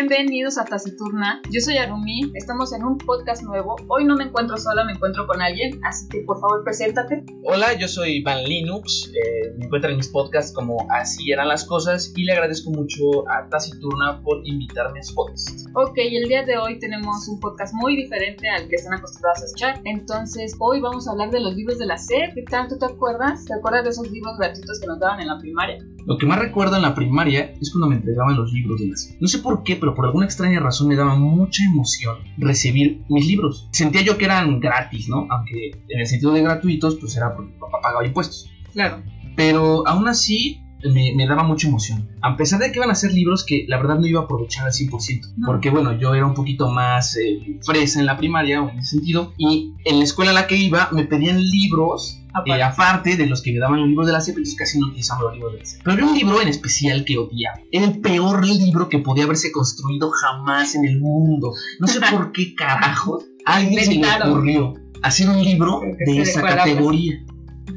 [0.00, 1.42] Bienvenidos a Taciturna.
[1.50, 2.30] Yo soy Arumi.
[2.34, 3.74] Estamos en un podcast nuevo.
[3.88, 5.80] Hoy no me encuentro sola, me encuentro con alguien.
[5.82, 7.24] Así que por favor, preséntate.
[7.42, 9.10] Hola, yo soy Van Linux.
[9.12, 12.12] Eh, me encuentro en mis podcasts como Así eran las cosas.
[12.14, 15.66] Y le agradezco mucho a Taciturna por invitarme a su podcast.
[15.74, 19.46] Ok, el día de hoy tenemos un podcast muy diferente al que están acostumbrados a
[19.46, 19.80] escuchar.
[19.84, 22.34] Entonces, hoy vamos a hablar de los libros de la SEP.
[22.36, 22.68] ¿Qué tal?
[22.68, 23.46] ¿Tú te acuerdas?
[23.46, 25.84] ¿Te acuerdas de esos libros gratuitos que nos daban en la primaria?
[26.08, 28.94] Lo que más recuerdo en la primaria es cuando me entregaban los libros de la.
[29.20, 33.26] No sé por qué, pero por alguna extraña razón me daba mucha emoción recibir mis
[33.26, 33.68] libros.
[33.72, 35.26] Sentía yo que eran gratis, ¿no?
[35.28, 38.50] Aunque en el sentido de gratuitos, pues era porque mi papá pagaba impuestos.
[38.72, 39.02] Claro.
[39.36, 42.08] Pero aún así me, me, daba mucha emoción.
[42.20, 44.66] A pesar de que iban a ser libros que la verdad no iba a aprovechar
[44.66, 45.34] al 100%.
[45.36, 45.46] No.
[45.46, 48.96] Porque bueno, yo era un poquito más eh, fresa en la primaria, o en ese
[48.96, 49.32] sentido.
[49.36, 52.50] Y en la escuela a la que iba me pedían libros Aparte.
[52.50, 54.86] eh, aparte de los que me daban los libros de la CEP, entonces casi no
[54.86, 55.80] utilizamos los libros de la CEP.
[55.82, 57.60] Pero había un libro en especial que odiaba.
[57.72, 61.54] Era el peor libro que podía haberse construido jamás en el mundo.
[61.80, 66.40] No sé por qué carajos a alguien se le ocurrió hacer un libro de esa
[66.40, 66.54] pues.
[66.54, 67.24] categoría.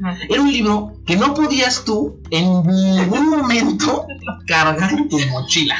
[0.02, 0.18] Ajá.
[0.28, 4.06] Era un libro que no podías tú en ningún momento
[4.46, 5.76] cargar en tu mochila.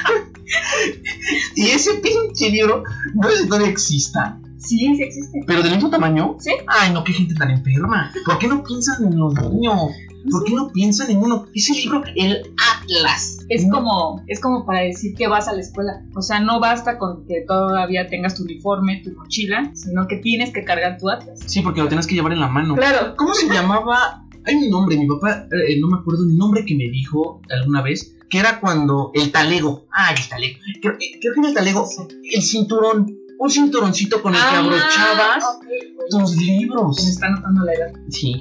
[1.55, 2.83] Y ese pinche libro
[3.15, 5.41] no si todavía exista, Sí, sí existe.
[5.47, 6.37] pero del mismo tamaño.
[6.39, 6.53] Sí.
[6.69, 8.13] Ay, no, qué gente tan enferma.
[8.25, 9.91] ¿Por qué no piensan en los niños?
[10.31, 11.47] ¿Por qué no piensan en uno?
[11.55, 12.43] Ese libro, el
[12.75, 13.39] Atlas.
[13.49, 13.77] Es No.
[13.77, 16.05] como, es como para decir que vas a la escuela.
[16.15, 20.53] O sea, no basta con que todavía tengas tu uniforme, tu mochila, sino que tienes
[20.53, 21.41] que cargar tu atlas.
[21.47, 22.75] Sí, porque lo tenías que llevar en la mano.
[22.75, 23.15] Claro.
[23.17, 24.25] ¿Cómo se llamaba?
[24.45, 27.81] Hay un nombre, mi papá, eh, no me acuerdo el nombre que me dijo alguna
[27.81, 29.87] vez, que era cuando el talego.
[29.93, 30.59] Ah, el talego.
[30.81, 31.89] Creo, creo que era el talego.
[32.33, 33.19] El cinturón.
[33.43, 36.09] Un cinturoncito con el que Ah, abrochabas ok, güey.
[36.11, 36.99] tus Se me libros.
[37.09, 37.93] está notando la edad.
[38.09, 38.41] Sí.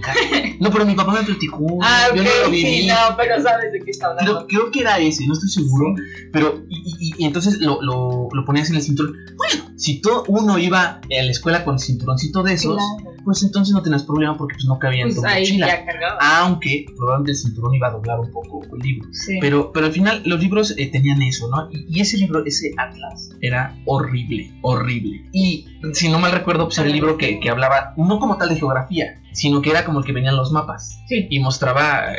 [0.59, 1.65] No, pero mi papá me platicó.
[1.81, 2.81] Ah, ok, Yo no lo viví.
[2.81, 4.45] sí, no, pero sabes de qué está hablando.
[4.45, 5.95] Creo, creo que era ese, no estoy seguro.
[6.31, 9.15] Pero, y, y- y entonces lo, lo, lo ponías en el cinturón.
[9.37, 13.17] Bueno, si todo uno iba a la escuela con el cinturoncito de esos, Claro.
[13.25, 15.67] pues entonces no tenías problema porque pues no cabía en Pues tu ahí mochila.
[15.67, 16.17] ya cargaba.
[16.41, 19.09] Aunque probablemente el cinturón iba a doblar un poco el libro.
[19.13, 19.39] Sí.
[19.41, 21.67] Pero, pero al final los libros eh, tenían eso, ¿no?
[21.71, 25.25] Y, y ese libro, ese Atlas, era horrible, horrible.
[25.33, 28.49] Y si no mal recuerdo, pues era el libro que, que hablaba, no como tal
[28.49, 31.27] de geografía, sino que era como el que venían los mapas Sí.
[31.29, 32.17] y mostraba eh,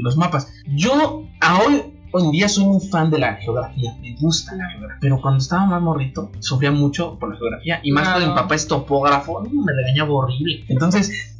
[0.00, 0.52] los mapas.
[0.66, 1.82] Yo a hoy,
[2.12, 4.98] hoy en día soy un fan de la geografía, me gusta la geografía.
[5.00, 8.54] Pero cuando estaba más morrito, sufría mucho por la geografía y más cuando mi papá
[8.54, 10.64] es topógrafo, me regañaba horrible.
[10.68, 11.32] Entonces.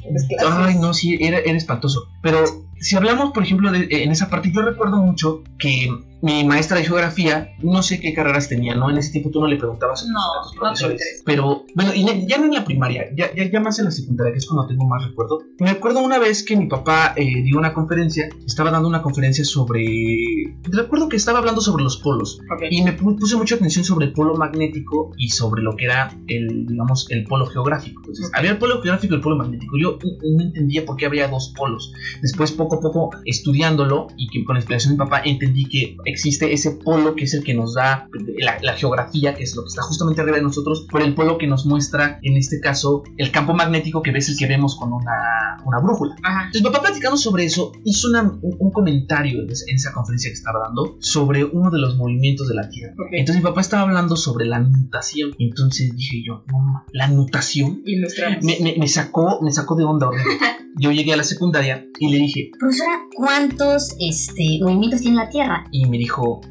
[0.49, 2.05] Ay, no, sí, era, era espantoso.
[2.23, 2.45] Pero
[2.79, 5.89] si hablamos, por ejemplo, de, en esa parte, yo recuerdo mucho que
[6.23, 8.91] mi maestra de geografía, no sé qué carreras tenía, ¿no?
[8.91, 10.93] En ese tiempo tú no le preguntabas No, a no te profesores.
[10.95, 11.23] interesa.
[11.27, 14.33] Pero, bueno, y ya no en la primaria, ya, ya, ya más en la secundaria,
[14.33, 15.41] que es cuando tengo más recuerdo.
[15.61, 19.45] Me acuerdo una vez que mi papá eh, dio una conferencia, estaba dando una conferencia
[19.45, 19.85] sobre...
[20.65, 22.39] Recuerdo que estaba hablando sobre los polos.
[22.53, 22.63] Ok.
[22.71, 26.11] Y me pu- puse mucha atención sobre el polo magnético y sobre lo que era
[26.29, 28.01] el, digamos, el polo geográfico.
[28.01, 29.77] Entonces, había el polo geográfico y el polo magnético.
[29.81, 29.99] Yo
[30.35, 31.93] no entendía por qué había dos polos.
[32.23, 35.97] Después, poco a poco, estudiándolo y que con la explicación de mi papá, entendí que
[36.17, 39.63] existe ese polo que es el que nos da la, la geografía, que es lo
[39.63, 43.03] que está justamente arriba de nosotros, por el polo que nos muestra, en este caso,
[43.17, 46.17] el campo magnético, que ves el que vemos con una, una brújula.
[46.23, 46.47] Ajá.
[46.47, 50.31] Entonces, papá platicando sobre eso, hizo una- un, un comentario en, esa- en esa conferencia
[50.31, 52.95] que estaba dando sobre uno de los movimientos de la Tierra.
[53.13, 55.35] Entonces, mi papá estaba hablando sobre la nutación.
[55.39, 57.83] Entonces dije yo, no, la nutación
[58.43, 60.09] me, me- me sacó, me sacó de onda.
[60.79, 65.65] Yo llegué a la secundaria y le dije, Profesora, ¿cuántos este, movimientos tiene la Tierra?
[65.73, 66.43] y me dijo,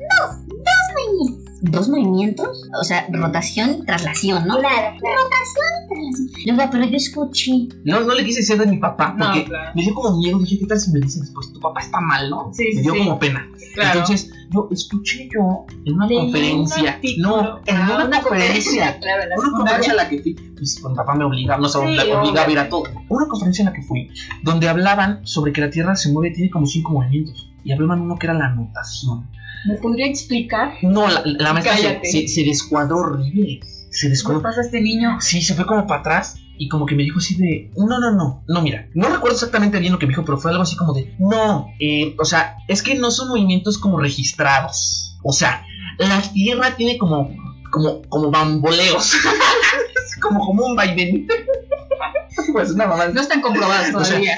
[1.71, 2.47] ¿Dos movimientos?
[2.79, 4.59] O sea, rotación y traslación, ¿no?
[4.59, 6.45] Claro, Rotación y traslación.
[6.45, 7.51] Le digo, pero yo escuché.
[7.83, 9.71] no, no le quise decir de mi papá, No, porque claro.
[9.75, 10.38] me dio como miedo.
[10.39, 12.51] Dije, ¿qué tal si me dicen después, tu papá está mal, no?
[12.53, 13.00] Sí, me dio sí.
[13.00, 13.47] como pena.
[13.73, 14.00] Claro.
[14.00, 19.35] Entonces, yo escuché yo en una conferencia, no, en Ah, una, conferencia Claro, en la
[19.38, 21.95] Una conferencia a la que fui, pues con mi papá me obligaba, no sé, Sí,
[21.95, 22.83] la obligaba a ir a todo.
[23.09, 24.09] Una conferencia en la que fui,
[24.44, 27.51] donde hablaban sobre que la Tierra se mueve, tiene como cinco movimientos.
[27.65, 29.29] Y hablaban uno que era la nutación.
[29.67, 30.75] ¿Me podría explicar?
[30.83, 33.59] No, la, la maestra se, se, se descuadró horrible.
[33.89, 34.41] Se ¿Qué descuadró.
[34.41, 35.19] pasa a este niño?
[35.19, 38.12] Sí, se fue como para atrás y como que me dijo así de, no, no,
[38.12, 40.77] no, no, mira, no recuerdo exactamente bien lo que me dijo, pero fue algo así
[40.77, 45.18] como de, no, eh, o sea, es que no son movimientos como registrados.
[45.23, 45.65] O sea,
[45.97, 47.35] la Tierra tiene como,
[47.71, 49.15] como, como bamboleos.
[50.21, 51.27] como, como un vaivén.
[52.53, 53.07] pues una mamá.
[53.07, 54.38] No están comprobados todavía.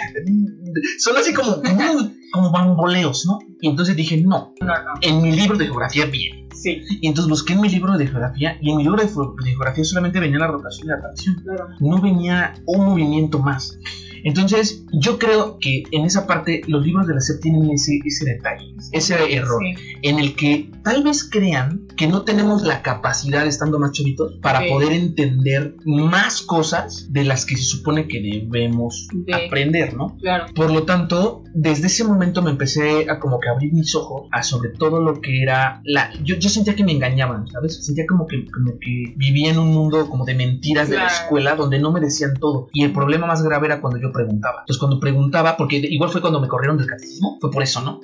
[1.00, 3.40] son así como, como, como, bamboleos, ¿no?
[3.62, 4.94] Y entonces dije, no, no, no.
[5.02, 6.48] En mi libro de geografía, bien.
[6.54, 6.82] Sí.
[7.02, 10.20] Y entonces busqué en mi libro de geografía y en mi libro de, geografía solamente
[10.20, 11.36] venía la rotación y la tracción.
[11.44, 11.68] Claro.
[11.80, 13.78] No venía un movimiento más.
[14.24, 18.26] Entonces, yo creo que en esa parte los libros de la SEP tienen ese, ese
[18.26, 19.64] detalle, ese error,
[20.02, 24.62] en el que tal vez crean que no tenemos la capacidad, estando más chavitos, para
[24.68, 30.18] poder entender más cosas de las que se supone que debemos aprender, ¿no?
[30.18, 30.46] Claro.
[30.54, 34.44] Por lo tanto, desde ese momento me empecé a como que abrir mis ojos a
[34.44, 36.12] sobre todo lo que era la...
[36.24, 37.84] Yo, yo sentía que me engañaban, ¿sabes?
[37.84, 41.56] Sentía como que, como que vivía en un mundo como de mentiras de la escuela
[41.56, 42.70] donde no me decían todo.
[42.74, 44.62] Y el problema más grave era cuando yo preguntaba.
[44.62, 48.02] Entonces cuando preguntaba, porque igual fue cuando me corrieron del catecismo, fue por eso, ¿no?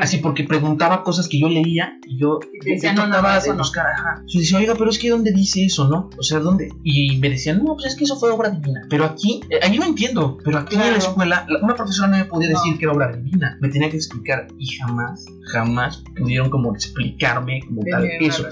[0.00, 4.22] Así porque preguntaba cosas que yo leía y yo decía, no, no, de buscar, ajá.
[4.26, 6.10] Yo decía, oiga, pero es que ¿dónde dice eso, no?
[6.18, 6.68] O sea, ¿dónde?
[6.82, 8.82] Y me decían, no, pues es que eso fue obra divina.
[8.88, 12.24] Pero aquí, eh, ahí no entiendo, pero aquí en la escuela, una profesora no me
[12.24, 13.56] podía decir que era obra divina.
[13.60, 18.44] Me tenía que explicar y jamás, jamás pudieron como explicarme como tal eso.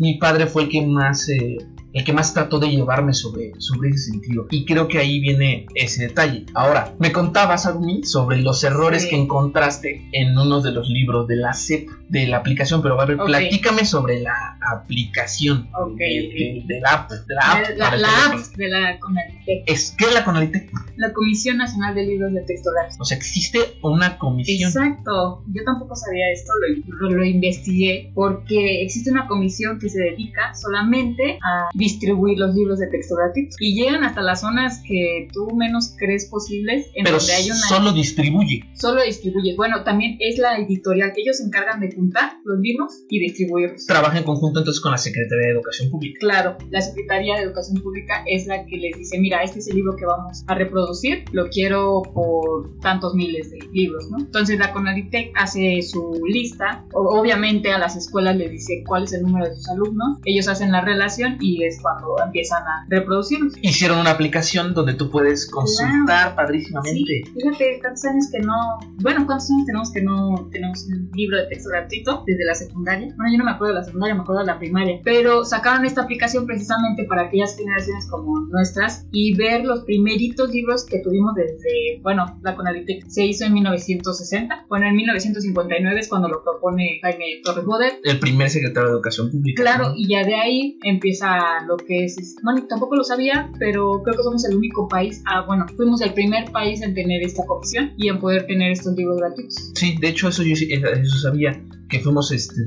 [0.00, 1.56] Mi padre fue el que más eh,
[1.92, 4.46] el que más trató de llevarme sobre, sobre ese sentido.
[4.50, 6.46] Y creo que ahí viene ese detalle.
[6.54, 11.36] Ahora, me contabas, mí sobre los errores que encontraste en uno de los libros de
[11.36, 17.10] la CEP, de la aplicación, pero a ver, platícame sobre la aplicación de, la app.
[17.10, 19.64] De la app, la, app de la Conalitec.
[19.66, 20.70] Es, ¿Qué es la Conalitec?
[20.96, 24.68] La Comisión Nacional de Libros de Texto O sea, existe una comisión.
[24.68, 25.42] Exacto.
[25.48, 26.52] Yo tampoco sabía esto,
[27.00, 32.78] lo, lo investigué, porque existe una comisión que se dedica solamente a distribuir los libros
[32.78, 37.18] de texto gratuitos y llegan hasta las zonas que tú menos crees posibles en Pero
[37.18, 38.64] donde hay una solo distribuye.
[38.74, 39.54] Solo distribuye.
[39.56, 41.12] Bueno también es la editorial.
[41.16, 43.86] Ellos se encargan de juntar los libros y distribuirlos.
[43.86, 46.18] Trabaja en conjunto entonces con la Secretaría de Educación Pública.
[46.20, 49.76] Claro la Secretaría de Educación Pública es la que les dice mira este es el
[49.76, 54.72] libro que vamos a reproducir lo quiero por tantos miles de libros no entonces la
[54.72, 56.84] Conaditec hace su lista.
[56.92, 60.18] Obviamente a las escuelas les dice cuál es el número de sus alumnos.
[60.24, 63.54] Ellos hacen la relación y es cuando empiezan a reproducirlos.
[63.62, 67.22] Hicieron una aplicación donde tú puedes consultar padrísimamente.
[67.24, 68.54] Sí, fíjate, tantos años que no.
[69.00, 73.14] Bueno, ¿cuántos años tenemos que no tenemos un libro de texto gratuito desde la secundaria?
[73.16, 75.00] Bueno, yo no me acuerdo de la secundaria, me acuerdo de la primaria.
[75.04, 80.84] Pero sacaron esta aplicación precisamente para aquellas generaciones como nuestras y ver los primeritos libros
[80.84, 82.00] que tuvimos desde.
[82.02, 84.66] Bueno, la Conalitec se hizo en 1960.
[84.68, 88.00] Bueno, en 1959 es cuando lo propone Jaime Torres Bodet.
[88.04, 89.62] El primer secretario de Educación Pública.
[89.62, 94.16] Claro, y ya de ahí empieza lo que es, bueno, tampoco lo sabía, pero creo
[94.16, 97.92] que somos el único país, ah, bueno, fuimos el primer país en tener esta comisión
[97.96, 99.72] y en poder tener estos libros gratuitos.
[99.74, 102.62] Sí, de hecho eso yo eso sabía que fuimos este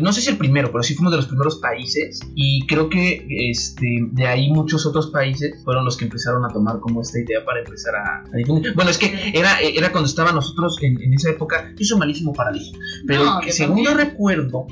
[0.00, 3.26] no sé si el primero, pero sí fuimos de los primeros países y creo que
[3.50, 7.44] este de ahí muchos otros países fueron los que empezaron a tomar como esta idea
[7.44, 8.24] para empezar a,
[8.74, 12.52] Bueno, es que era, era cuando estaba nosotros en, esa época, yo soy malísimo para
[12.52, 12.72] leer,
[13.06, 14.66] pero según yo recuerdo,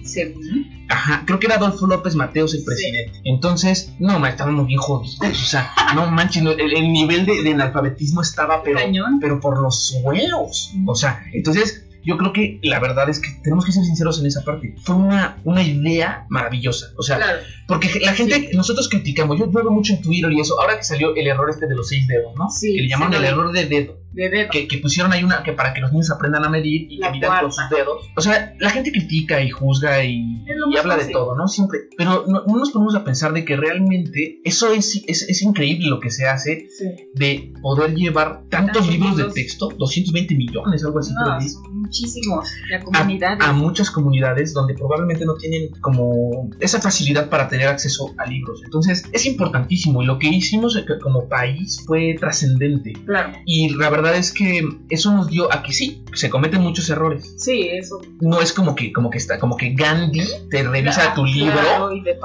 [0.90, 3.20] Ajá, creo que era Adolfo López Mateos el presidente.
[3.24, 5.20] Entonces, no, estábamos bien jodidos.
[5.22, 8.80] O sea, no manches, el, nivel de, de, analfabetismo estaba, pero,
[9.20, 10.72] pero por los suelos.
[10.84, 14.26] O sea, entonces yo creo que la verdad es que tenemos que ser sinceros en
[14.26, 14.74] esa parte.
[14.82, 16.92] Fue una, una idea maravillosa.
[16.96, 17.18] O sea,
[17.66, 21.14] porque la gente, nosotros criticamos, yo veo mucho en Twitter y eso, ahora que salió
[21.14, 22.48] el error este de los seis dedos, ¿no?
[22.50, 23.99] Sí, que le llaman el error de dedo.
[24.14, 27.10] Que, que, pusieron ahí una que para que los niños aprendan a medir y que
[27.10, 28.10] midan con sus dedos.
[28.16, 30.44] O sea, la gente critica y juzga y,
[30.78, 31.46] habla de todo, ¿no?
[31.46, 31.80] Siempre.
[31.96, 36.00] Pero no, nos ponemos a pensar de que realmente eso es, es, es increíble lo
[36.00, 36.68] que se hace
[37.14, 41.12] de poder llevar tantos libros de texto, 220 millones, algo así.
[41.14, 42.50] No, son muchísimos.
[42.84, 43.38] comunidades.
[43.40, 48.60] A, muchas comunidades donde probablemente no tienen como esa facilidad para tener acceso a libros.
[48.64, 52.92] Entonces, es importantísimo y lo que hicimos como país fue trascendente.
[53.04, 53.32] Claro.
[53.44, 57.34] Y la verdad es que eso nos dio a que sí, se cometen muchos errores.
[57.36, 58.00] Sí, eso.
[58.20, 62.02] No es como que, como que está, como que Gandhi te revisa tu libro y,
[62.02, 62.16] te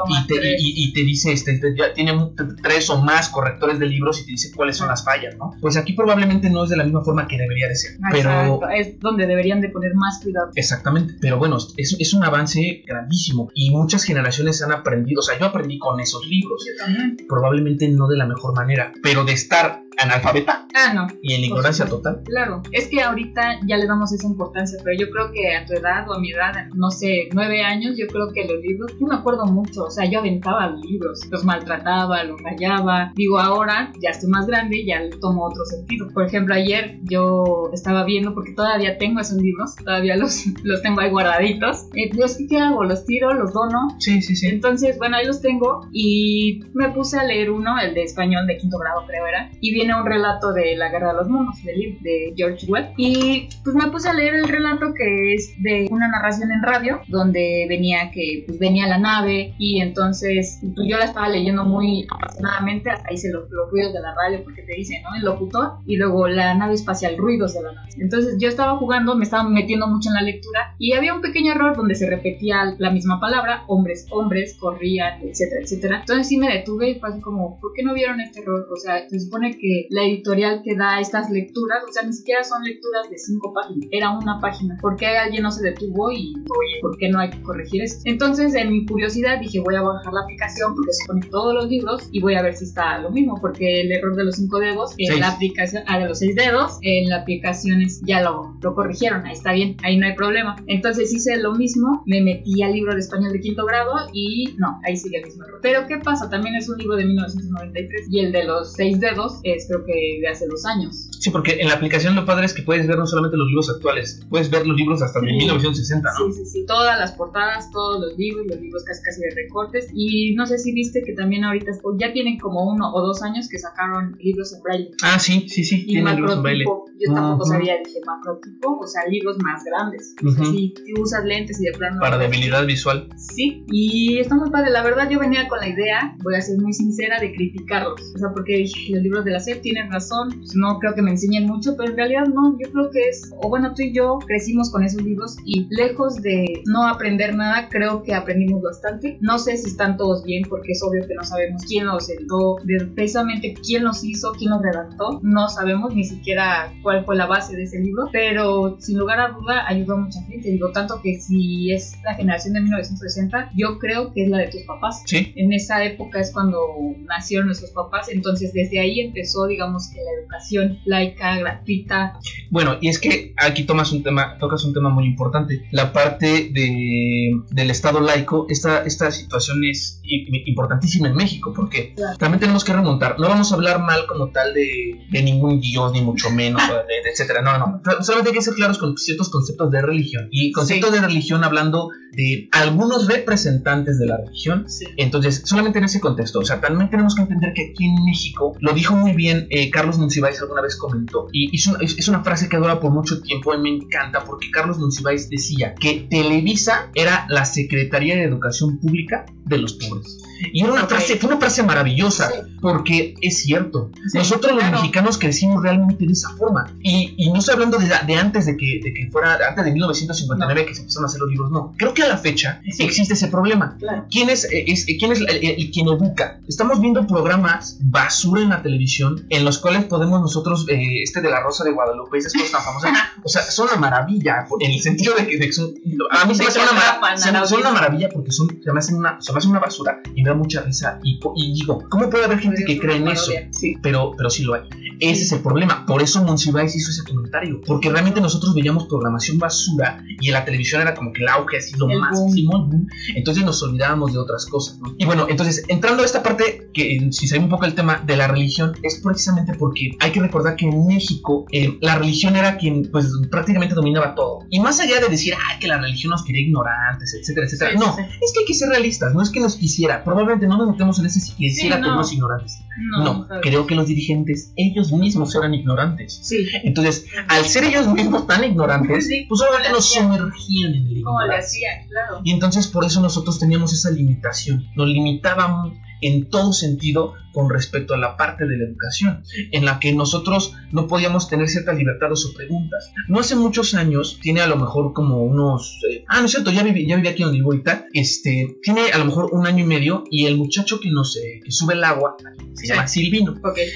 [0.57, 2.13] y, te, dice, este, ya tiene
[2.61, 5.51] tres o más correctores de libros y te dice cuáles son las fallas, ¿no?
[5.61, 7.97] Pues aquí probablemente no es de la misma forma que debería de ser.
[8.11, 10.51] Pero es donde deberían de poner más cuidado.
[10.55, 15.37] Exactamente, pero bueno, es, es un avance grandísimo y muchas generaciones han aprendido, o sea,
[15.39, 16.65] yo aprendí con esos libros.
[16.65, 17.17] Yo también.
[17.27, 21.07] Probablemente no de la mejor manera, pero de estar analfabeta ah, no.
[21.21, 22.21] y en ignorancia total.
[22.25, 25.73] Claro, es que ahorita ya le damos esa importancia, pero yo creo que a tu
[25.73, 29.07] edad o a mi edad, no sé, nueve años, yo creo que los libros, yo
[29.07, 33.11] me acuerdo mucho, o sea, yo aventaba los libros, los maltrataba, los rayaba.
[33.15, 36.07] Digo, ahora ya estoy más grande, ya le tomo otro sentido.
[36.13, 41.01] Por ejemplo, ayer yo estaba viendo, porque todavía tengo esos libros, todavía los, los tengo
[41.01, 41.87] ahí guardaditos.
[41.95, 42.11] Eh,
[42.49, 42.83] ¿qué hago?
[42.83, 43.33] ¿Los tiro?
[43.33, 43.87] ¿Los dono?
[43.99, 44.47] Sí, sí, sí.
[44.47, 48.57] Entonces, bueno, ahí los tengo y me puse a leer uno, el de español de
[48.57, 51.27] quinto grado creo era, y viene un relato de la guerra de los
[51.63, 52.93] monos, de, de George Webb.
[52.97, 57.01] Y pues me puse a leer el relato que es de una narración en radio,
[57.07, 62.07] donde venía que pues, venía la nave y entonces pues, yo la estaba leyendo muy
[62.09, 65.15] apasionadamente, hasta hice los, los ruidos de la radio porque te dice, ¿no?
[65.15, 67.89] El locutor y luego la nave espacial, ruidos de la nave.
[67.97, 71.53] Entonces yo estaba jugando, me estaba metiendo mucho en la lectura y había un pequeño
[71.53, 75.99] error donde se repetía la misma palabra, hombres, hombres, corrían, etcétera, etcétera.
[75.99, 78.67] Entonces sí me detuve y fue como, ¿por qué no vieron este error?
[78.71, 82.43] O sea, se supone que la editorial que da estas lecturas, o sea, ni siquiera
[82.43, 84.77] son lecturas de cinco páginas, era una página.
[84.81, 88.01] ¿Por qué alguien no se detuvo y, oye, ¿por qué no hay que corregir esto?
[88.05, 91.67] Entonces, en mi curiosidad dije, voy a bajar la aplicación porque se pone todos los
[91.67, 94.59] libros y voy a ver si está lo mismo, porque el error de los cinco
[94.59, 98.55] dedos en la aplicación, ah, de los seis dedos, en la aplicación es, ya lo,
[98.61, 100.55] lo corrigieron, ahí está bien, ahí no hay problema.
[100.67, 104.79] Entonces hice lo mismo, me metí al libro de español de quinto grado y no,
[104.85, 105.59] ahí sigue el mismo error.
[105.61, 106.29] Pero ¿qué pasa?
[106.29, 110.19] También es un libro de 1993 y el de los seis dedos es creo que
[110.21, 111.09] de hace dos años.
[111.19, 113.69] Sí, porque en la aplicación lo padre es que puedes ver no solamente los libros
[113.69, 116.31] actuales, puedes ver los libros hasta de 1960, ¿no?
[116.31, 119.87] Sí, sí, sí, todas las portadas, todos los libros, los libros casi casi de recortes
[119.93, 123.47] y no sé si viste que también ahorita ya tienen como uno o dos años
[123.49, 124.91] que sacaron libros en braille.
[125.03, 126.65] Ah, sí, sí, sí, y tienen libros en braille.
[126.97, 127.51] Yo tampoco uh -huh.
[127.51, 130.15] sabía, dije macrotipo, o sea, libros más grandes.
[130.21, 130.51] Uh -huh.
[130.51, 131.99] Si usas lentes y de plano.
[131.99, 133.09] Para debilidad visual.
[133.17, 134.71] Sí, y está muy padre.
[134.71, 138.01] La verdad, yo venía con la idea, voy a ser muy sincera, de criticarlos.
[138.15, 141.01] O sea, porque dije, los libros de la SEP tienen razón, pues no creo que
[141.05, 142.57] me enseñen mucho, pero en realidad no.
[142.59, 146.21] Yo creo que es, o bueno, tú y yo crecimos con esos libros y lejos
[146.21, 149.17] de no aprender nada, creo que aprendimos bastante.
[149.21, 152.57] No sé si están todos bien, porque es obvio que no sabemos quién los editó,
[152.95, 155.19] precisamente quién los hizo, quién los redactó.
[155.23, 159.29] No sabemos ni siquiera cuál fue la base de ese libro, pero sin lugar a
[159.29, 160.49] duda ayudó a mucha gente.
[160.49, 164.47] Digo, tanto que si es la generación de 1960, yo creo que es la de
[164.47, 165.03] tus papás.
[165.05, 165.33] Sí.
[165.35, 166.59] En esa época es cuando
[167.07, 172.19] nacieron nuestros papás, entonces desde ahí empezó, digamos, que la educación laica, gratuita.
[172.49, 176.49] Bueno, y es que aquí tomas un tema, tocas un tema muy importante, la parte
[176.51, 182.17] de, del Estado laico, esta, esta situación es importantísima en México, porque claro.
[182.17, 185.91] también tenemos que remontar, no vamos a hablar mal como tal de, de ningún dios,
[185.93, 189.71] ni mucho menos, de, etcétera, no, no, solamente hay que ser claros con ciertos conceptos
[189.71, 190.95] de religión, y conceptos sí.
[190.95, 194.85] de religión hablando de algunos representantes de la religión, sí.
[194.97, 198.55] entonces solamente en ese contexto, o sea, también tenemos que entender que aquí en México,
[198.59, 202.23] lo dijo muy bien eh, Carlos Monsiváis alguna vez comentó, y es una, es una
[202.23, 206.89] frase que dura por mucho tiempo y me encanta, porque Carlos Monsiváis decía que Televisa
[206.93, 209.94] era la Secretaría de Educación Pública de los pobres.
[209.95, 210.17] coisas.
[210.51, 212.57] Y era una frase, fue una frase maravillosa, sí.
[212.61, 213.91] porque es cierto.
[214.11, 214.77] Sí, Nosotros los claro.
[214.77, 216.73] mexicanos crecimos realmente de esa forma.
[216.81, 219.71] Y, y no estoy hablando de, de, antes de que, de que fuera, antes de
[219.71, 220.67] 1959 no.
[220.67, 221.73] que se empezaron a hacer los libros, no.
[221.77, 222.83] Creo que a la fecha sí.
[222.83, 223.75] existe ese problema.
[223.79, 224.05] Claro.
[224.09, 226.39] ¿Quién es, es, quién es el, el, el, quien educa?
[226.47, 231.29] Estamos viendo programas basura en la televisión en los cuales podemos nosotros, eh, este de
[231.29, 232.91] la Rosa de Guadalupe, esas cosas tan famosas,
[233.23, 235.73] o sea, son una maravilla, en el sentido de que, de que son,
[236.11, 239.21] a mí se me hace una, son una maravilla porque son, se me hacen una,
[239.21, 242.25] se me hacen una basura y me da mucha risa y, y, digo, ¿cómo puede
[242.25, 243.31] haber gente que cree en eso?
[243.51, 243.77] Sí.
[243.81, 244.63] Pero, pero sí lo hay.
[244.99, 245.85] Ese es el problema.
[245.85, 247.61] Por eso Monsiváis hizo ese comentario.
[247.65, 251.57] Porque realmente nosotros veíamos programación basura y en la televisión era como que el auge,
[251.57, 252.69] así lo El máximo.
[253.15, 254.79] Entonces nos olvidábamos de otras cosas.
[254.79, 254.95] ¿no?
[254.97, 258.15] Y bueno, entonces entrando a esta parte, que si sabe un poco el tema de
[258.15, 262.57] la religión, es precisamente porque hay que recordar que en México eh, la religión era
[262.57, 264.39] quien pues prácticamente dominaba todo.
[264.49, 267.71] Y más allá de decir, que la religión nos quería ignorantes, etcétera, etcétera.
[267.71, 268.01] Sí, no, sí.
[268.21, 270.03] es que hay que ser realistas, no es que nos quisiera.
[270.15, 271.93] Probablemente no nos metemos en ese si quisiera Sí, que no.
[271.95, 272.59] unos ignorantes.
[272.97, 276.19] No, No, creo que los dirigentes, ellos mismos eran ignorantes.
[276.23, 276.47] Sí.
[276.63, 280.87] Entonces, al ser ellos mismos tan ignorantes, Sí, pues obviamente ¿cómo le nos sumergían en
[280.87, 281.87] el ¿Cómo le hacían?
[281.89, 282.21] Claro.
[282.23, 284.65] Y entonces por eso nosotros teníamos esa limitación.
[284.75, 289.79] Nos limitábamos en todo sentido con respecto a la parte de la educación, en la
[289.79, 292.91] que nosotros no podíamos tener ciertas libertades o preguntas.
[293.07, 295.79] No hace muchos años, tiene a lo mejor como unos...
[295.89, 298.91] eh, ah, no es cierto, ya viví, ya viví aquí donde vivo ahorita, este, tiene
[298.93, 301.73] a lo mejor un año y medio y el muchacho que nos eh, que sube
[301.73, 302.15] el agua
[302.53, 302.67] se Sí.
[302.67, 303.33] llama Silvino.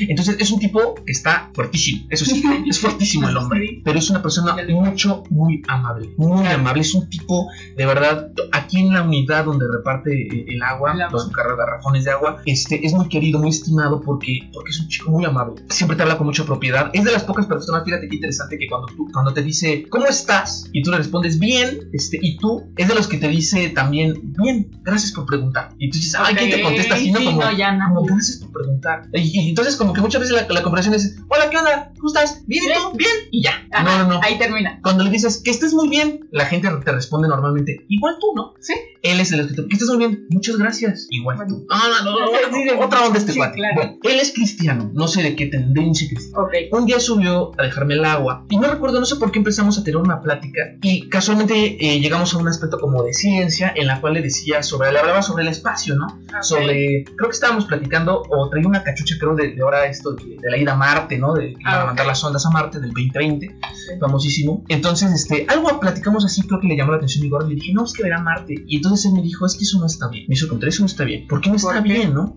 [0.08, 4.10] Entonces es un tipo que está fuertísimo, eso sí, es fuertísimo el hombre, pero es
[4.10, 9.02] una persona mucho, muy amable, muy amable, es un tipo de verdad, aquí en la
[9.04, 11.12] unidad donde reparte eh, el agua, El agua.
[11.14, 14.80] los gar- garrafones de agua, Agua, este, es muy querido, muy estimado porque, porque es
[14.82, 15.62] un chico muy amable.
[15.70, 16.89] Siempre te habla con mucha propiedad.
[16.94, 20.06] Es de las pocas personas, fíjate qué interesante que cuando, tú, cuando te dice, ¿cómo
[20.06, 20.66] estás?
[20.74, 24.34] Y tú le respondes, bien, este, y tú es de los que te dice también,
[24.38, 25.74] bien, gracias por preguntar.
[25.78, 27.12] Y tú dices, ay, ¿quién te contesta así?
[27.12, 29.08] No, como, como, gracias por preguntar.
[29.14, 31.92] Y, entonces como que muchas veces la, la conversación es, hola, ¿qué onda?
[31.96, 32.44] ¿Cómo estás?
[32.46, 32.98] ¿Bien y tú?
[32.98, 33.12] ¿Bien?
[33.32, 33.68] Y ya.
[33.84, 34.22] no, no, no.
[34.24, 34.80] Ahí termina.
[34.82, 38.54] Cuando le dices, que estés muy bien, la gente te responde normalmente, igual tú, ¿no?
[38.60, 38.74] Sí.
[39.02, 39.68] Él es el escritor.
[39.68, 40.28] Que estés muy bien.
[40.30, 41.08] Muchas gracias.
[41.10, 41.66] Igual tú.
[41.70, 42.76] No, no, no.
[42.76, 43.60] no, otra onda este cuate.
[43.76, 44.92] Bueno, él es cristiano.
[44.94, 46.44] No sé de qué tendencia cristiana.
[46.44, 46.54] Ok.
[46.72, 48.46] Un día subió a dejarme el agua.
[48.50, 50.62] Y no recuerdo, no sé por qué empezamos a tener una plática.
[50.82, 53.74] Y casualmente eh, llegamos a un aspecto como de ciencia.
[53.76, 54.92] En la cual le decía sobre.
[54.92, 56.08] Le hablaba sobre el espacio, ¿no?
[56.42, 57.04] Sobre.
[57.04, 58.24] Creo que estábamos platicando.
[58.30, 61.34] O traía una cachucha, creo, de, ahora esto de, la ida a Marte, ¿no?
[61.34, 63.60] De ah, mandar las ondas a Marte del 2020.
[64.00, 64.64] Famosísimo.
[64.68, 65.46] Entonces, este.
[65.50, 66.42] Algo platicamos así.
[66.44, 67.26] Creo que le llamó la atención.
[67.26, 68.56] Y le dije, no, es que verá Marte.
[68.68, 70.26] Y entonces él me dijo, es que eso no está bien.
[70.28, 71.28] Me hizo contra eso no está bien.
[71.28, 72.36] ¿Por qué no está bien, no?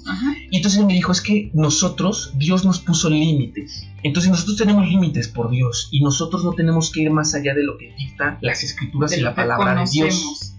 [0.51, 3.87] Y entonces él me dijo, es que nosotros, Dios nos puso límites.
[4.03, 7.63] Entonces nosotros tenemos límites por Dios y nosotros no tenemos que ir más allá de
[7.63, 10.55] lo que dicta las escrituras y la palabra de Dios.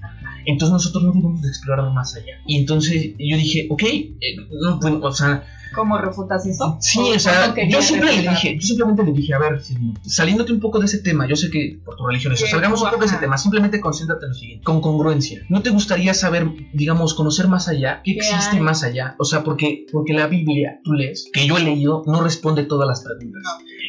[0.46, 2.42] Entonces nosotros no debemos de explorar más allá.
[2.46, 4.18] Y entonces yo dije, ok, eh,
[4.62, 6.78] no, pues, o sea, ¿Cómo refutas eso?
[6.80, 9.62] Sí, o, sea, yo siempre le dije, yo simplemente le dije, a ver,
[10.06, 12.90] saliéndote un poco de ese tema, yo sé que por tu religión eso, salgamos un
[12.90, 15.42] poco de ese tema, simplemente concéntrate en lo siguiente, con congruencia.
[15.50, 18.02] ¿No te gustaría saber, digamos, conocer más allá?
[18.04, 19.16] ¿Qué, existe más allá?
[19.20, 22.88] O sea, porque, porque la Biblia, tú lees, que yo he leído, no responde todas
[22.88, 23.44] las preguntas.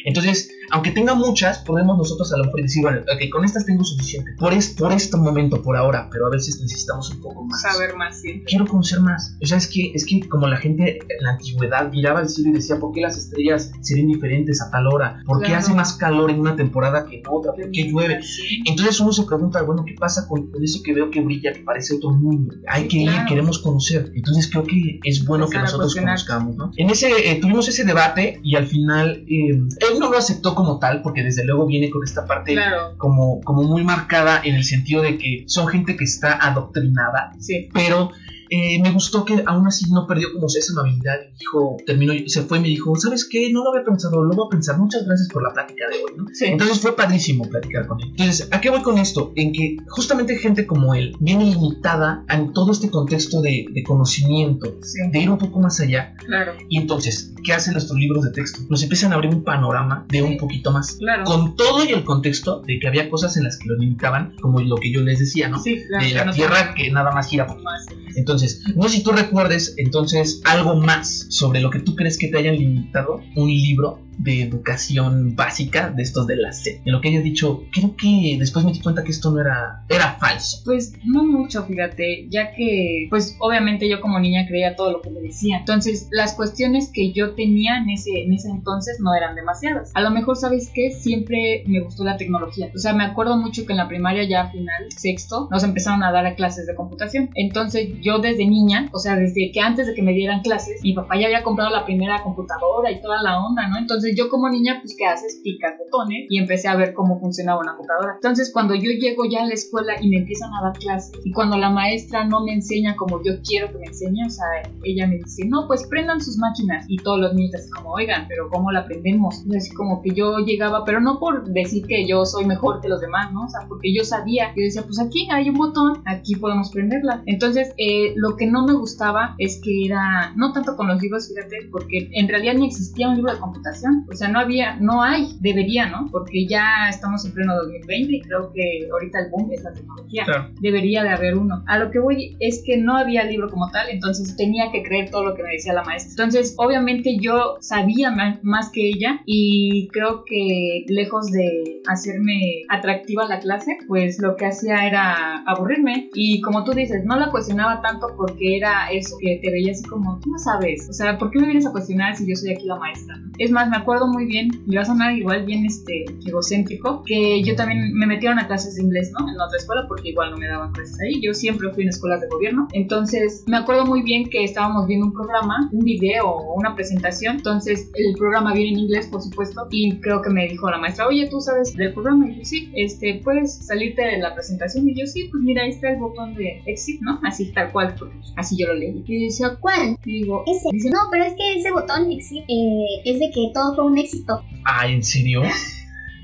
[0.05, 3.83] Entonces, aunque tenga muchas, podemos nosotros a lo mejor decir, bueno, ok, con estas tengo
[3.83, 4.31] suficiente.
[4.39, 7.61] Por, es, por este momento, por ahora, pero a veces necesitamos un poco más.
[7.61, 8.43] Saber más, sí.
[8.45, 9.37] Quiero conocer más.
[9.41, 12.51] O sea, es que, es que como la gente en la antigüedad miraba al cielo
[12.51, 15.21] y decía, ¿por qué las estrellas serían diferentes a tal hora?
[15.25, 17.53] ¿Por qué hace más calor en una temporada que en otra?
[17.53, 18.19] ¿Por qué llueve?
[18.65, 21.95] Entonces uno se pregunta, bueno, ¿qué pasa con, eso que veo que brilla, que parece
[21.95, 22.55] otro mundo?
[22.67, 24.11] Hay que ir, queremos conocer.
[24.15, 26.71] Entonces creo que es bueno que nosotros conozcamos, ¿no?
[26.75, 30.79] En ese, eh, tuvimos ese debate y al final eh, él no lo aceptó como
[30.79, 32.55] tal, porque desde luego viene con esta parte
[32.97, 37.69] como, como muy marcada en el sentido de que son gente que está adoctrinada, sí.
[37.73, 38.11] pero
[38.49, 42.43] eh, me gustó que aún así no perdió como esa amabilidad y dijo, terminó, se
[42.43, 43.51] fue y me dijo, ¿sabes qué?
[43.51, 46.11] No lo había pensado, lo voy a pensar, muchas gracias por la plática de hoy,
[46.17, 46.25] ¿no?
[46.41, 48.09] Entonces fue padrísimo platicar con él.
[48.11, 49.33] Entonces, ¿a qué voy con esto?
[49.35, 54.77] En que justamente gente como él viene limitada en todo este contexto de, conocimiento,
[55.11, 56.15] de ir un poco más allá.
[56.25, 56.53] Claro.
[56.69, 58.61] Y entonces, ¿qué hacen nuestros libros de texto?
[58.69, 60.95] Nos empiezan a abrir un panorama de un poquito más.
[60.95, 61.23] Claro.
[61.23, 64.59] Con todo y el contexto de que había cosas en las que lo limitaban, como
[64.59, 65.59] lo que yo les decía, ¿no?
[65.59, 67.85] Sí, de la Tierra que nada más gira por más.
[68.15, 68.34] Entonces,
[68.75, 72.37] no sé si tú recuerdes entonces algo más sobre lo que tú crees que te
[72.37, 76.81] hayan limitado un libro de educación básica de estos de la SED.
[76.85, 79.83] En lo que hayas dicho, creo que después me di cuenta que esto no era,
[79.89, 80.61] era falso.
[80.65, 85.09] Pues no mucho, fíjate, ya que pues obviamente yo como niña creía todo lo que
[85.09, 85.57] me decía.
[85.59, 89.91] Entonces las cuestiones que yo tenía en ese, en ese entonces no eran demasiadas.
[89.93, 90.91] A lo mejor, ¿sabes qué?
[90.91, 92.71] Siempre me gustó la tecnología.
[92.75, 96.03] O sea, me acuerdo mucho que en la primaria ya a final, sexto, nos empezaron
[96.03, 97.29] a dar clases de computación.
[97.35, 100.93] Entonces yo desde niña, o sea, desde que antes de que me dieran clases, mi
[100.93, 103.77] papá ya había comprado la primera computadora y toda la onda, ¿no?
[103.77, 105.39] Entonces yo como niña, pues, ¿qué haces?
[105.43, 108.13] Picas botones y empecé a ver cómo funcionaba una computadora.
[108.15, 111.31] Entonces, cuando yo llego ya a la escuela y me empiezan a dar clases y
[111.31, 114.45] cuando la maestra no me enseña como yo quiero que me enseñe, o sea,
[114.83, 118.25] ella me dice, no, pues prendan sus máquinas y todos los niños así como, oigan,
[118.27, 119.43] pero ¿cómo la aprendemos?
[119.55, 123.01] Así como que yo llegaba, pero no por decir que yo soy mejor que los
[123.01, 123.45] demás, ¿no?
[123.45, 127.23] O sea, porque yo sabía, yo decía, pues aquí hay un botón, aquí podemos prenderla.
[127.25, 131.27] Entonces, eh, lo que no me gustaba es que era, no tanto con los libros,
[131.27, 135.03] fíjate, porque en realidad ni existía un libro de computación o sea, no había, no
[135.03, 136.09] hay, debería, ¿no?
[136.11, 140.25] Porque ya estamos en pleno 2020 y creo que ahorita el boom es la tecnología.
[140.61, 141.63] Debería de haber uno.
[141.67, 145.09] A lo que voy es que no había libro como tal, entonces tenía que creer
[145.09, 146.11] todo lo que me decía la maestra.
[146.11, 153.39] Entonces, obviamente yo sabía más que ella y creo que lejos de hacerme atractiva la
[153.39, 158.07] clase, pues lo que hacía era aburrirme y como tú dices, no la cuestionaba tanto
[158.17, 161.39] porque era eso que te veía así como, tú no sabes, o sea, ¿por qué
[161.39, 163.15] me vienes a cuestionar si yo soy aquí la maestra?
[163.37, 167.43] Es más, me acuerdo muy bien, y va a sonar igual bien este, egocéntrico, que
[167.43, 169.29] yo también me metieron a clases de inglés, ¿no?
[169.29, 171.21] En otra escuela, porque igual no me daban clases ahí.
[171.21, 172.67] Yo siempre fui en escuelas de gobierno.
[172.73, 177.37] Entonces, me acuerdo muy bien que estábamos viendo un programa, un video o una presentación.
[177.37, 181.07] Entonces, el programa viene en inglés, por supuesto, y creo que me dijo la maestra,
[181.07, 182.29] oye, ¿tú sabes del programa?
[182.29, 184.89] Y yo, sí, este, ¿puedes salirte de la presentación?
[184.89, 187.19] Y yo, sí, pues mira, ahí está el botón de exit, ¿no?
[187.23, 187.95] Así tal cual,
[188.35, 189.03] así yo lo leí.
[189.05, 189.97] Y decía, ¿cuál?
[190.05, 190.69] Y digo, ese.
[190.71, 193.97] Dice, no, pero es que ese botón exit eh, es de que todo fue un
[193.97, 194.43] éxito.
[194.63, 195.43] Ah, ¿en serio?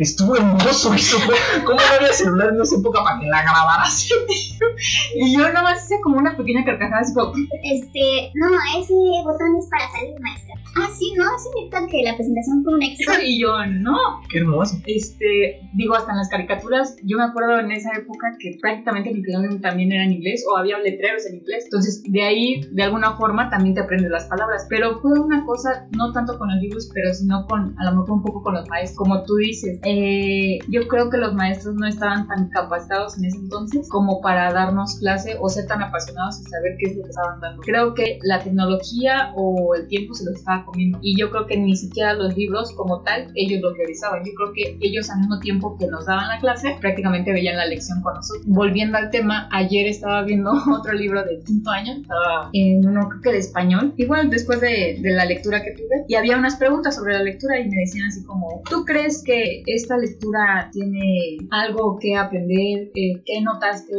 [0.02, 1.18] Estuvo hermoso eso.
[1.64, 4.10] ¿Cómo no había celular en esa época para que la grabaras?
[5.16, 7.34] y yo nomás hice como una pequeña carcajada así como...
[7.62, 8.48] Este, no,
[8.80, 10.56] ese botón es para salir maestra.
[10.78, 11.26] Ah, sí, ¿no?
[11.38, 13.12] Significa que la presentación fue un éxito.
[13.24, 13.98] Y yo, no.
[14.30, 14.78] Qué hermoso.
[14.86, 19.18] Este, digo, hasta en las caricaturas, yo me acuerdo en esa época que prácticamente mi
[19.18, 21.66] Nickelodeon también era en inglés o había letreros en inglés.
[21.66, 24.66] Entonces, de ahí, de alguna forma, también te aprendes las palabras.
[24.70, 28.12] Pero fue una cosa, no tanto con los libros, pero sino con, a lo mejor
[28.12, 28.98] un poco con los maestros.
[28.98, 33.38] Como tú dices, eh, yo creo que los maestros no estaban tan capacitados en ese
[33.38, 37.10] entonces como para darnos clase o ser tan apasionados y saber qué es lo que
[37.10, 37.62] estaban dando.
[37.62, 41.00] Creo que la tecnología o el tiempo se los estaba comiendo.
[41.02, 44.24] Y yo creo que ni siquiera los libros como tal, ellos lo realizaban.
[44.24, 47.66] Yo creo que ellos al mismo tiempo que nos daban la clase, prácticamente veían la
[47.66, 48.46] lección con nosotros.
[48.48, 53.22] Volviendo al tema, ayer estaba viendo otro libro de quinto año, estaba en uno creo
[53.22, 56.96] que de español, igual después de, de la lectura que tuve, y había unas preguntas
[56.96, 61.98] sobre la lectura y me decían así como, ¿tú crees que esta lectura tiene algo
[62.00, 62.92] que aprender?
[62.96, 63.94] Eh, ¿Qué notaste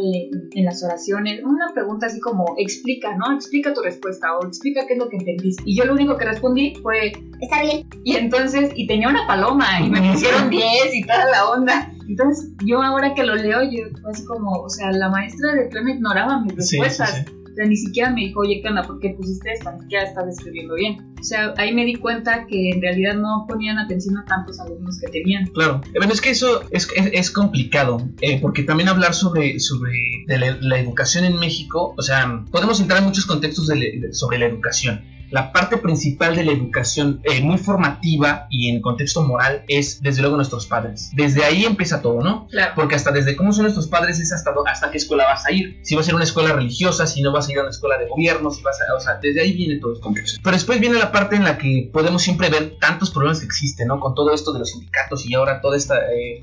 [0.52, 1.42] en las oraciones?
[1.44, 3.35] Una pregunta así como, explica, ¿no?
[3.35, 5.62] Explica tu respuesta o explica qué es lo que entendiste.
[5.66, 7.87] Y yo lo único que respondí fue, Está bien.
[8.04, 11.92] y entonces, y tenía una paloma y me pusieron 10 y toda la onda.
[12.08, 15.66] Entonces, yo ahora que lo leo, yo fue así como, o sea, la maestra de
[15.68, 17.24] plano ignoraba mis Sí, sí, respuestas.
[17.26, 17.41] sí.
[17.52, 18.70] O sea, ni siquiera me dijo, oye, ¿qué?
[18.86, 19.70] ¿Por qué pusiste esto?
[19.72, 21.12] Ni siquiera estás escribiendo bien.
[21.20, 24.98] O sea, ahí me di cuenta que en realidad no ponían atención a tantos alumnos
[24.98, 25.44] que tenían.
[25.48, 29.60] Claro, Eh, bueno, es que eso es, es, es complicado, eh, porque también hablar sobre,
[29.60, 29.92] sobre
[30.26, 34.38] la, la educación en México, o sea, podemos entrar en muchos contextos de de- sobre
[34.38, 35.02] la educación.
[35.32, 40.20] La parte principal de la educación, eh, muy formativa y en contexto moral, es desde
[40.20, 41.10] luego nuestros padres.
[41.14, 42.46] Desde ahí empieza todo, ¿no?
[42.48, 42.72] Claro.
[42.74, 45.80] Porque hasta desde cómo son nuestros padres es hasta, hasta qué escuela vas a ir.
[45.82, 47.70] Si vas a ir a una escuela religiosa, si no vas a ir a una
[47.70, 48.94] escuela de gobierno, si vas a...
[48.94, 50.40] O sea, desde ahí viene todo el contexto.
[50.42, 53.88] Pero después viene la parte en la que podemos siempre ver tantos problemas que existen,
[53.88, 54.00] ¿no?
[54.00, 56.40] Con todo esto de los sindicatos y ahora toda esta eh,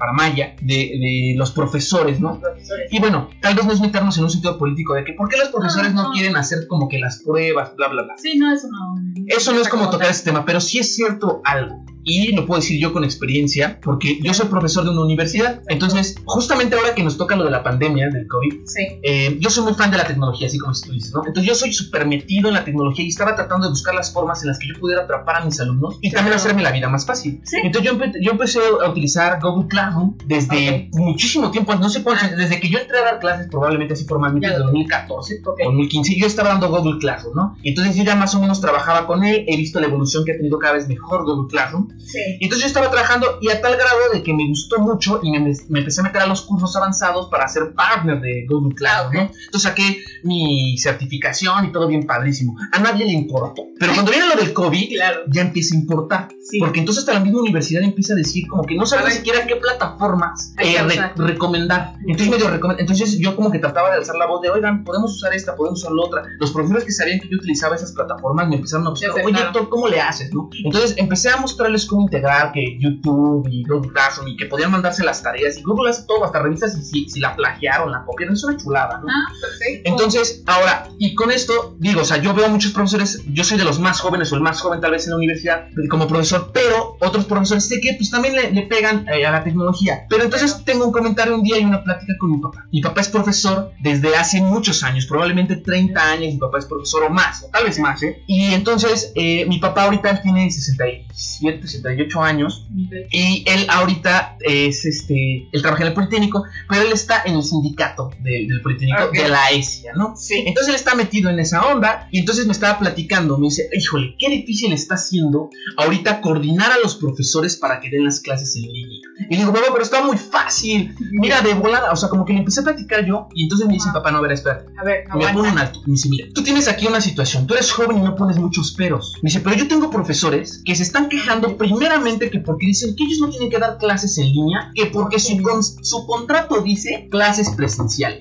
[0.62, 2.40] de, de los profesores, ¿no?
[2.40, 2.92] Profesores.
[2.92, 5.38] Y bueno, tal vez no es meternos en un sentido político de que ¿por qué
[5.38, 6.12] los profesores no, no.
[6.12, 8.18] quieren hacer como que las pruebas, bla, bla, bla?
[8.18, 8.79] Sí, no, eso no.
[9.28, 11.86] Eso no es como tocar este tema, pero sí es cierto algo.
[12.04, 15.62] Y lo puedo decir yo con experiencia, porque yo soy profesor de una universidad.
[15.68, 18.82] Entonces, justamente ahora que nos toca lo de la pandemia, del COVID, Sí.
[19.04, 21.22] eh, yo soy muy fan de la tecnología, así como tú dices, ¿no?
[21.26, 24.42] Entonces yo soy súper metido en la tecnología y estaba tratando de buscar las formas
[24.44, 27.06] en las que yo pudiera atrapar a mis alumnos y también hacerme la vida más
[27.06, 27.42] fácil.
[27.44, 27.58] Sí.
[27.64, 32.26] Entonces yo, empe- yo empecé a utilizar Google Classroom desde muchísimo tiempo, no sé cuánto,
[32.26, 32.36] Ah.
[32.36, 35.60] desde que yo entré a dar clases probablemente así formalmente desde lo- 2014 Ok.
[35.66, 37.58] o 2015, yo estaba dando Google Classroom, ¿no?
[37.64, 40.38] Entonces yo ya más o menos trabajaba con él, he visto la evolución que ha
[40.38, 42.20] tenido cada vez mejor Google Classroom Sí.
[42.40, 45.40] entonces yo estaba trabajando y a tal grado de que me gustó mucho y me,
[45.70, 49.22] me empecé a meter a los cursos avanzados para ser partner de Google Cloud, ¿no?
[49.46, 52.56] Entonces saqué mi certificación y todo bien padrísimo.
[52.72, 53.64] A nadie le importó.
[53.80, 55.20] Pero cuando viene lo del COVID, Claro.
[55.32, 56.28] ya empieza a importar.
[56.50, 56.60] Sí.
[56.60, 59.56] Porque entonces hasta la misma universidad empieza a decir como que no sabe siquiera qué
[59.56, 61.94] plataformas eh, re- recomendar.
[62.08, 65.34] Entonces medio Entonces yo como que trataba de alzar la voz de, oigan, podemos usar
[65.34, 66.24] esta, podemos usar la otra.
[66.40, 69.88] Los profesores que sabían que yo utilizaba esas plataformas me empezaron a buscar, oye, ¿cómo
[69.88, 70.34] le haces?
[70.34, 70.50] ¿no?
[70.66, 75.04] Entonces empecé a mostrarles cómo integrar que YouTube y Google Classroom y que podían mandarse
[75.04, 78.36] las tareas y Google hace todo, hasta revisa si, si, si la plagiaron, la copiaron,
[78.36, 79.08] es una chulada, ¿no?
[79.08, 79.90] Ah, perfecto.
[79.90, 83.66] Entonces, ahora, y con esto, digo, o sea, yo veo muchos profesores, yo soy de
[83.66, 86.98] los más jóvenes o el más joven tal vez en la universidad como profesor, pero
[87.00, 90.06] otros profesores sé que pues también le, le pegan eh, a la tecnología.
[90.10, 92.68] Pero entonces tengo un comentario un día y una plática con mi papá.
[92.72, 97.04] Mi papá es profesor desde hace muchos años, probablemente 30 años, mi papá es profesor
[97.04, 98.24] o más, o tal vez más, ¿eh?
[98.28, 102.66] Y entonces, eh, mi papá ahorita tiene 67, 68 años.
[103.12, 107.44] Y él ahorita es este, él trabaja en el Politécnico, pero él está en el
[107.44, 110.16] sindicato de- del Politécnico de la ESIA, ¿no?
[110.16, 110.44] Sí.
[110.46, 114.16] Entonces él está metido en esa onda y entonces me estaba platicando, me dice, híjole,
[114.18, 118.64] qué difícil está haciendo ahorita coordinar a los profesores para que den las clases en
[118.64, 119.00] línea.
[119.30, 122.34] Y le digo, papá, pero está muy fácil, mira, de volada, o sea, como que
[122.34, 124.66] le empecé a platicar yo y entonces me dice, papá, no, a ver, espérate.
[124.80, 125.82] A ver, Me pone un alto.
[125.86, 127.46] Me dice, mira, tú tienes aquí una situación.
[127.46, 129.14] Tú eres joven y no pones muchos peros.
[129.22, 133.04] Me dice, pero yo tengo profesores que se están quejando primeramente que porque dicen que
[133.04, 137.08] ellos no tienen que dar clases en línea, que porque su, con- su contrato dice
[137.12, 138.20] clases presenciales.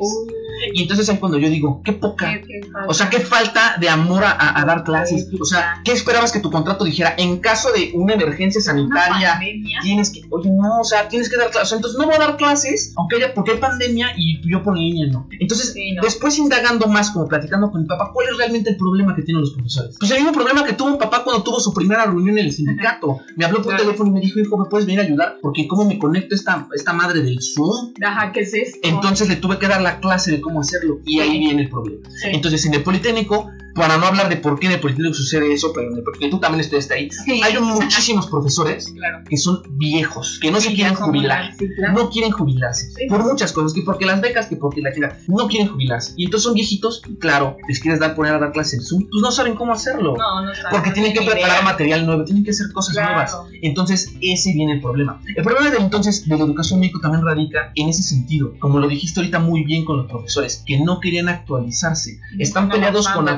[0.75, 2.31] Y entonces ahí cuando yo digo, qué poca.
[2.33, 5.27] qué- qué O sea, qué falta de amor a, a- dar clases.
[5.40, 7.14] O sea, ¿qué esperabas que tu contrato dijera?
[7.18, 9.38] En caso de una emergencia sanitaria,
[9.83, 11.73] tienes que, oye, no, o sea, tienes que dar clases.
[11.73, 15.07] Entonces no voy a dar clases, aunque haya, porque hay pandemia y yo por línea
[15.12, 15.27] no.
[15.40, 16.03] Entonces, Sí, no.
[16.03, 19.40] después indagando más, como platicando con mi papá, ¿cuál es realmente el problema que tienen
[19.40, 19.97] los profesores?
[19.99, 22.53] Pues el mismo problema que tuvo un papá cuando tuvo su primera reunión en el
[22.53, 23.21] sindicato.
[23.37, 23.85] Me habló por Claro.
[23.85, 25.38] teléfono y me dijo, hijo, ¿me puedes venir a ayudar?
[25.42, 27.92] Porque cómo me conecto esta, esta madre del Zoom.
[28.05, 28.79] Ajá, ¿qué es esto?
[28.83, 32.09] Entonces le tuve que dar la clase de cómo hacerlo y ahí viene el problema.
[32.11, 32.29] Sí.
[32.33, 35.73] Entonces en el Politécnico, para no hablar de por qué en el Politécnico sucede eso,
[35.73, 37.09] pero porque tú también estuviste ahí,
[37.43, 38.93] hay muchísimos profesores
[39.29, 41.55] que son viejos, que no se quieren jubilar,
[41.95, 45.47] no quieren jubilarse, por muchas cosas, que porque las becas, que porque la chica, no
[45.47, 46.14] quieren jubilarse.
[46.17, 49.09] Y entonces son viejitos, y claro, les quieres dar poner a dar clases en Zoom,
[49.11, 50.17] pues no saben cómo hacerlo.
[50.17, 53.37] No, no saben, porque tienen que preparar material nuevo, tienen que hacer cosas nuevas.
[53.62, 55.23] Entonces, ese viene el problema.
[55.37, 58.88] El problema de entonces de la educación médica también radica en ese sentido, como lo
[58.88, 63.29] dijiste ahorita muy bien con los profesores, que no querían actualizarse, están peleados con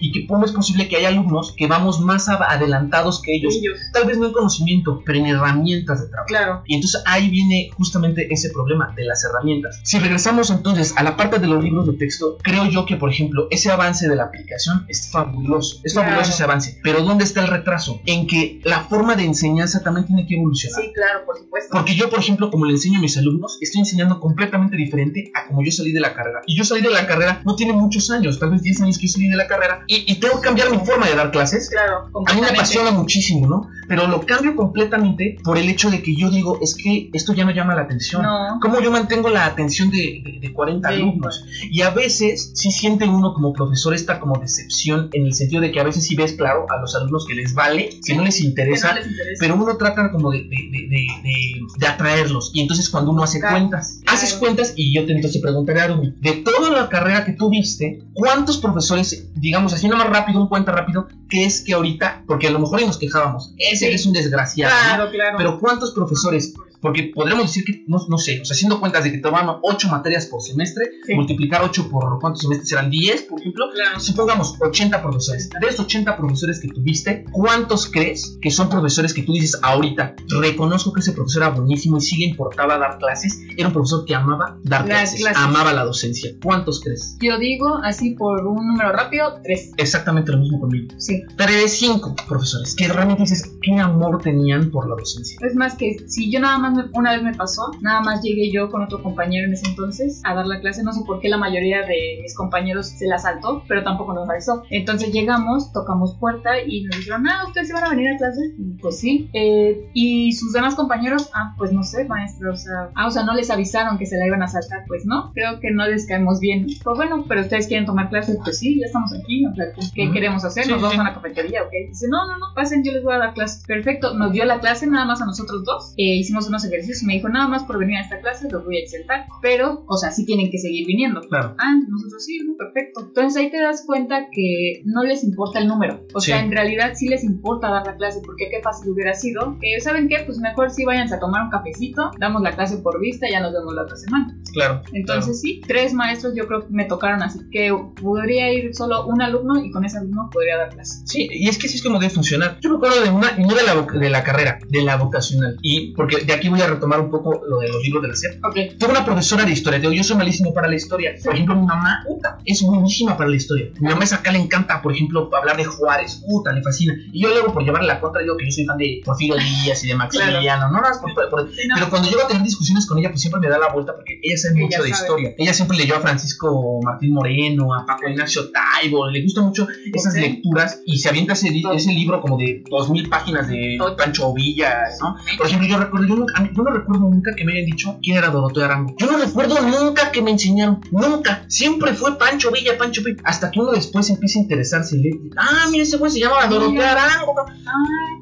[0.00, 3.58] y que cómo es posible que haya alumnos que vamos más adelantados que ellos,
[3.92, 6.28] tal vez no en conocimiento, pero en herramientas de trabajo.
[6.28, 6.62] Claro.
[6.66, 9.80] Y entonces ahí viene justamente ese problema de las herramientas.
[9.84, 13.10] Si regresamos entonces a la parte de los libros de texto, creo yo que, por
[13.10, 17.42] ejemplo, ese avance de la aplicación es fabuloso, es fabuloso ese avance, pero ¿dónde está
[17.42, 18.00] el retraso?
[18.06, 20.82] En que la forma de enseñanza también tiene que evolucionar.
[20.82, 21.70] Sí, claro, por supuesto.
[21.72, 25.46] Porque yo, por ejemplo, como le enseño a mis alumnos, estoy enseñando completamente diferente a
[25.48, 26.40] como yo salí de la carrera.
[26.46, 29.06] Y yo salí de la carrera no tiene muchos años, tal vez 10 años que
[29.06, 31.68] yo salí de la carrera, y, y tengo que cambiar mi forma de dar clases.
[31.70, 33.68] Claro, a mí me apasiona muchísimo, ¿no?
[33.88, 37.44] Pero lo cambio completamente por el hecho de que yo digo, es que esto ya
[37.44, 38.22] no llama la atención.
[38.22, 38.58] No.
[38.60, 41.44] ¿Cómo yo mantengo la atención de, de, 40 alumnos?
[41.70, 45.72] Y a veces sí siente uno como profesor esta como decepción en el sentido de
[45.72, 48.40] que a veces sí ves claro a los alumnos que les vale, que no les
[48.40, 48.96] interesa,
[49.38, 52.50] pero uno trata como de, de, atraerlos.
[52.54, 56.14] Y entonces cuando uno hace cuentas, haces cuentas y yo te entonces preguntaré a Arumi,
[56.20, 60.72] de toda la carrera que tú viste, ¿cuántos profesores, digamos así, más rápido, un cuenta
[60.72, 64.72] rápido, que es que ahorita, porque a lo mejor nos quejábamos, ese es un desgraciado.
[64.72, 65.38] Claro, claro.
[65.38, 69.12] Pero ¿cuántos profesores porque podremos decir que, no, no sé, o sea, haciendo cuentas de
[69.12, 73.66] que toman 8 materias por semestre, multiplicar 8 por cuántos semestres serán 10, por ejemplo,
[73.98, 75.48] supongamos 80 profesores.
[75.48, 80.16] De esos 80 profesores que tuviste, ¿cuántos crees que son profesores que tú dices ahorita,
[80.40, 83.40] reconozco que ese profesor era buenísimo y sigue importaba dar clases?
[83.56, 86.32] Era un profesor que amaba dar clases, amaba la docencia.
[86.42, 87.16] ¿Cuántos crees?
[87.20, 89.72] Yo digo, así por un número rápido, 3.
[89.76, 90.92] Exactamente lo mismo conmigo.
[90.98, 91.22] Sí.
[91.36, 95.38] 3, 5 profesores que realmente dices, qué amor tenían por la docencia.
[95.42, 98.70] Es más que si yo nada más una vez me pasó, nada más llegué yo
[98.70, 101.38] con otro compañero en ese entonces a dar la clase, no sé por qué la
[101.38, 104.62] mayoría de mis compañeros se la saltó, pero tampoco nos avisó.
[104.70, 108.54] Entonces llegamos, tocamos puerta y nos dijeron, ah, ¿ustedes se van a venir a clase?
[108.80, 109.30] pues sí.
[109.32, 113.24] Eh, y sus demás compañeros, ah, pues no sé, maestro, o sea, ah, o sea,
[113.24, 116.06] no les avisaron que se la iban a saltar, pues no, creo que no les
[116.06, 116.66] caemos bien.
[116.82, 120.10] Pues bueno, pero ustedes quieren tomar clase, pues sí, ya estamos aquí, o sea, ¿qué
[120.10, 120.68] queremos hacer?
[120.68, 121.62] ¿Nos vamos a la cafetería?
[121.62, 121.70] Ok.
[121.88, 123.62] Dice, no, no, no, pasen, yo les voy a dar clase.
[123.66, 125.94] Perfecto, nos dio la clase nada más a nosotros dos.
[125.96, 128.64] Eh, hicimos unos ejercicios y me dijo, nada más por venir a esta clase los
[128.64, 129.26] voy a exentar.
[129.40, 131.20] Pero, o sea, sí tienen que seguir viniendo.
[131.22, 131.54] Claro.
[131.58, 133.00] Ah, nosotros sí, perfecto.
[133.06, 136.06] Entonces ahí te das cuenta que no les importa el número.
[136.14, 139.58] O sea, en realidad sí les importa dar la clase porque qué fácil hubiera sido.
[139.60, 140.22] Que, ¿saben qué?
[140.24, 143.40] Pues mejor sí váyanse a tomar un cafecito, damos la clase por vista y ya
[143.40, 144.38] nos vemos la otra semana.
[144.52, 144.82] Claro.
[144.92, 149.22] Entonces sí, tres maestros yo creo que me tocaron así que podría ir solo un
[149.22, 151.02] alumno y con ese alumno podría dar clase.
[151.06, 152.58] Sí, y es que así es como debe funcionar.
[152.60, 155.56] Yo me acuerdo de una, no de la, de la carrera, de la vocacional.
[155.62, 158.14] Y porque de aquí voy a retomar un poco lo de los libros de la
[158.14, 158.44] SEP.
[158.44, 158.76] Okay.
[158.76, 161.14] Tengo una profesora de historia, yo soy malísimo para la historia.
[161.22, 163.70] Por ejemplo, mi mamá puta, es buenísima para la historia.
[163.80, 166.94] Mi mamá es acá le encanta, por ejemplo, hablar de Juárez, puta, le fascina.
[167.12, 169.84] Y yo luego por llevarle la contra digo que yo soy fan de Porfirio Díaz
[169.84, 173.20] y de Maximiliano, no, no, por, pero cuando llego a tener discusiones con ella, pues
[173.20, 175.34] siempre me da la vuelta porque ella sabe mucho de historia.
[175.38, 180.14] Ella siempre leyó a Francisco Martín Moreno, a Paco Ignacio Taibo, le gusta mucho esas
[180.14, 184.84] lecturas y se avienta ese, ese libro como de dos mil páginas de Pancho Villa,
[185.00, 185.16] ¿no?
[185.36, 188.28] Por ejemplo, yo recuerdo, yo yo no recuerdo nunca que me hayan dicho quién era
[188.28, 188.94] Doroteo Arango.
[188.98, 191.44] Yo no recuerdo nunca que me enseñaron, nunca.
[191.48, 193.22] Siempre fue Pancho Villa, Pancho Villa.
[193.24, 196.46] Hasta que uno después empieza a interesarse y le ah, mira, ese güey se llama
[196.46, 197.34] Doroteo Arango.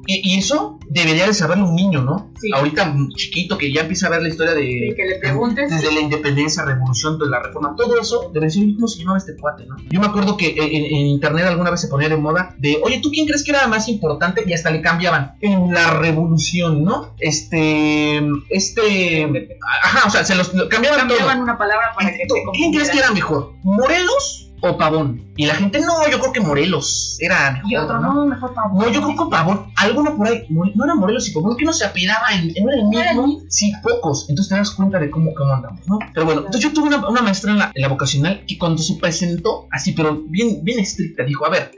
[0.05, 2.31] y, eso debería de saberlo un niño, ¿no?
[2.39, 2.49] Sí.
[2.53, 4.93] Ahorita chiquito que ya empieza a ver la historia de...
[4.95, 5.69] que le preguntes.
[5.69, 9.35] Desde la independencia, revolución, de la reforma, todo eso, debe decir, ¿cómo se llamaba este
[9.35, 9.75] cuate, no?
[9.89, 12.99] Yo me acuerdo que en, en, internet alguna vez se ponía de moda de, oye,
[13.01, 14.43] ¿tú quién crees que era más importante?
[14.45, 15.35] Y hasta le cambiaban.
[15.41, 17.13] En la revolución, ¿no?
[17.19, 18.21] Este...
[18.49, 19.57] Este...
[19.83, 23.11] Ajá, o sea, se los cambiaban, cambiaban una palabra para que ¿Quién crees que era
[23.11, 23.53] mejor?
[23.63, 25.31] ¿Morelos o Pavón?
[25.35, 27.71] Y la gente, no, yo creo que Morelos era mejor.
[27.71, 28.79] Y otro, no, mejor Pavón.
[28.79, 29.71] No, yo creo que Pavón.
[29.75, 32.87] Alguno por ahí, no era Morelos y Pavón, que no se apelaba en, en el
[32.87, 33.41] mismo.
[33.49, 34.29] Sí, pocos.
[34.29, 35.99] Entonces te das cuenta de cómo, cómo andamos, ¿no?
[36.13, 38.81] Pero bueno, entonces yo tuve una, una maestra en la, en la, vocacional que cuando
[38.81, 41.71] se presentó, así, pero bien, bien estricta, dijo, a ver.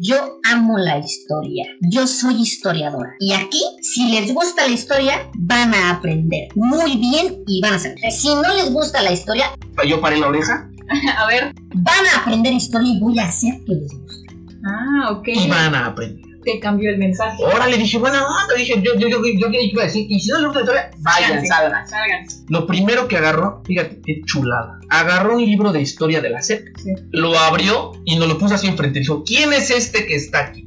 [0.00, 1.66] Yo amo la historia.
[1.80, 3.16] Yo soy historiadora.
[3.18, 7.78] Y aquí, si les gusta la historia, van a aprender muy bien y van a
[7.80, 7.98] saber.
[8.12, 9.46] Si no les gusta la historia...
[9.88, 10.70] Yo paré la oreja.
[11.18, 11.52] a ver.
[11.74, 14.36] Van a aprender historia y voy a hacer que les guste.
[14.64, 15.28] Ah, ok.
[15.34, 16.27] Y van a aprender.
[16.48, 17.44] Te cambió el mensaje.
[17.44, 20.06] Ahora le dije, bueno, no, le dije, yo, yo, yo, yo, yo, iba a decir,
[20.08, 21.88] y si no les gusta la historia, vayan, salgan.
[21.88, 22.26] salgan.
[22.48, 24.78] Lo primero que agarró, fíjate, qué chulada.
[24.88, 26.68] Agarró un libro de historia de la SEP,
[27.10, 29.00] lo abrió y nos lo puso así enfrente.
[29.00, 30.64] Dijo, ¿quién es este que está aquí?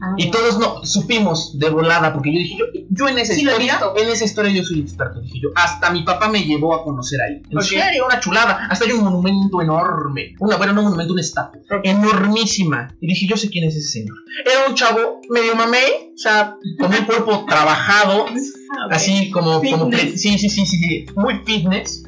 [0.00, 3.40] Ah, Y todos no supimos de volada, porque yo dije, yo, yo en esa Sí,
[3.42, 5.48] historia, en esa historia yo soy experto, dije yo.
[5.56, 7.42] Hasta mi papá me llevó a conocer ahí.
[7.50, 7.64] En Ok.
[7.64, 8.66] serio, una chulada.
[8.70, 10.34] Hasta hay un monumento enorme.
[10.38, 11.60] Una, bueno, no un monumento, una estatua.
[11.82, 12.94] Enormísima.
[13.00, 14.16] Y dije, yo sé quién es ese señor.
[14.44, 18.26] Era un chavo medio mamey, o sea, con un cuerpo trabajado.
[18.90, 22.04] así como, como sí, sí, sí, sí, muy fitness,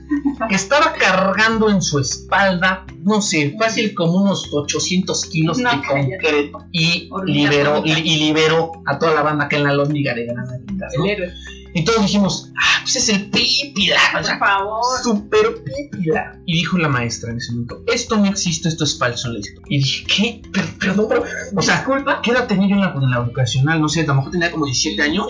[0.48, 6.58] que estaba cargando en su espalda, no sé, fácil como unos 800 kilos de concreto
[6.72, 11.04] y liberó, y, liberó a toda la banda que en la lóndiga de Granaditas, ¿no?
[11.04, 11.32] El héroe.
[11.74, 15.02] Y todos dijimos, ah, pues es el pípila, Por favor.
[15.02, 16.36] super pípila.
[16.46, 19.62] Y dijo la maestra en ese momento, esto no existe, esto es falso historia.
[19.68, 20.42] Y dije, ¿qué?
[20.52, 21.24] Per- perdón, pero,
[21.56, 22.20] o sea, Disculpa.
[22.22, 23.80] ¿qué edad tenía yo en la, en la vocacional?
[23.80, 25.26] No sé, a lo mejor tenía como 17 años.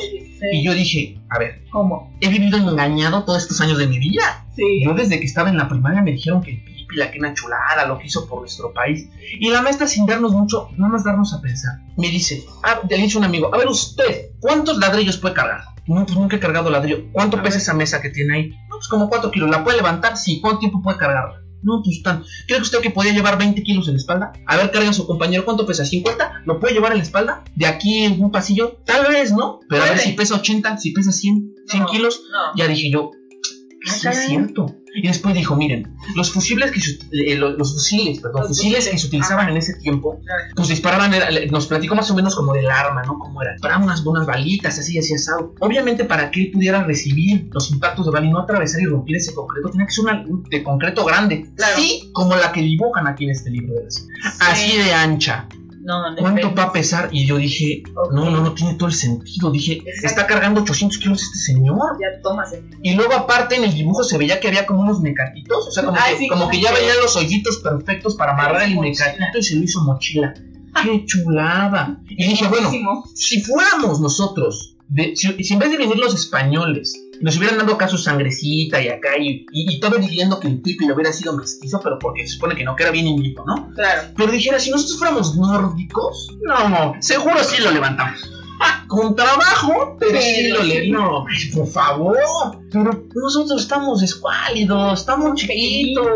[0.52, 2.16] Y yo dije, a ver, ¿Cómo?
[2.20, 4.46] he vivido engañado todos estos años de mi vida.
[4.56, 4.82] Sí.
[4.84, 7.34] Yo desde que estaba en la primaria me dijeron que el Pipi, la que una
[7.34, 9.08] chulada, lo que hizo por nuestro país.
[9.38, 12.96] Y la maestra, sin darnos mucho, nada más darnos a pensar, me dice, ah, le
[12.96, 15.62] dice un amigo, a ver usted, ¿cuántos ladrillos puede cargar?
[15.86, 17.04] No, pues nunca he cargado ladrillo.
[17.12, 17.62] ¿Cuánto A pesa ver.
[17.62, 18.48] esa mesa que tiene ahí?
[18.68, 19.50] No, pues como 4 kilos.
[19.50, 20.16] ¿La puede levantar?
[20.16, 20.40] Sí.
[20.40, 21.42] ¿Cuánto tiempo puede cargarla?
[21.62, 22.22] No, pues tan.
[22.46, 24.32] ¿Cree usted que podía llevar 20 kilos en la espalda?
[24.46, 25.44] A ver, carga a su compañero.
[25.44, 25.82] ¿Cuánto pesa?
[25.82, 26.42] ¿50?
[26.46, 27.42] ¿Lo puede llevar en la espalda?
[27.56, 28.78] ¿De aquí en un pasillo?
[28.86, 29.60] Tal vez, ¿no?
[29.68, 32.22] Pero a ver si pesa 80, si pesa 100, 100 No, kilos.
[32.30, 32.56] No.
[32.56, 33.10] Ya dije yo,
[33.84, 34.74] sí es cierto.
[34.92, 38.78] Y después dijo, miren, los fusibles que se, eh, lo- los fusiles, perdón, Los fusiles
[38.78, 38.90] fusiles.
[38.92, 40.42] que se utilizaban en ese tiempo, Claro.
[40.56, 43.16] pues disparaban, era- nos platicó más o menos como del arma, ¿no?
[43.18, 43.52] Cómo era.
[43.52, 45.54] Disparaban unas buenas balitas, así, así asado.
[45.60, 49.14] Obviamente para que él pudiera recibir los impactos de bala y no atravesar y romper
[49.16, 51.48] ese concreto, tenía que ser una de concreto grande.
[51.54, 51.76] Claro.
[51.78, 54.06] Sí, como la que dibujan aquí en este libro de las-
[54.40, 55.46] Así de ancha.
[55.82, 56.16] No, no.
[56.16, 57.08] ¿Cuánto va a pesar?
[57.10, 59.50] Y yo dije, no, no, no tiene todo el sentido.
[59.50, 60.06] Dije, Exacto.
[60.06, 61.78] está cargando 800 kilos este señor.
[62.00, 62.64] Ya tomas el.
[62.82, 65.84] Y luego aparte en el dibujo se veía que había como unos mecatitos, o sea,
[65.84, 68.74] como, Ay, que, sí, como que ya que- venían los hoyitos perfectos para amarrar el
[68.74, 69.06] Mochila.
[69.06, 70.34] mecatito y se lo hizo mochila.
[70.82, 72.00] ¡Qué chulada!
[72.08, 72.70] Y dije, bueno,
[73.14, 77.74] si fuéramos nosotros, de- si, si en vez de venir los españoles, nos hubieran dado
[77.74, 81.12] acá su sangrecita y acá, y, y, y todo diciendo que el Pipi lo hubiera
[81.12, 83.70] sido mestizo, pero porque se supone que no, que era bien indito, ¿no?
[83.74, 84.08] Claro.
[84.16, 88.39] Pero dijera, si nosotros fuéramos nórdicos, no, seguro sí lo levantamos.
[88.86, 90.90] Con trabajo, pero, Pero sí.
[90.90, 92.18] No, por favor.
[92.72, 96.06] Pero nosotros estamos escuálidos, estamos chiquitos.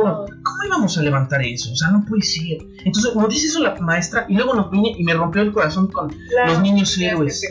[0.42, 1.72] ¿Cómo íbamos a levantar eso?
[1.72, 2.58] O sea, no puede ser.
[2.84, 5.86] Entonces, nos dice eso la maestra y luego nos viene y me rompió el corazón
[5.86, 6.52] con Claro.
[6.54, 7.42] los niños héroes.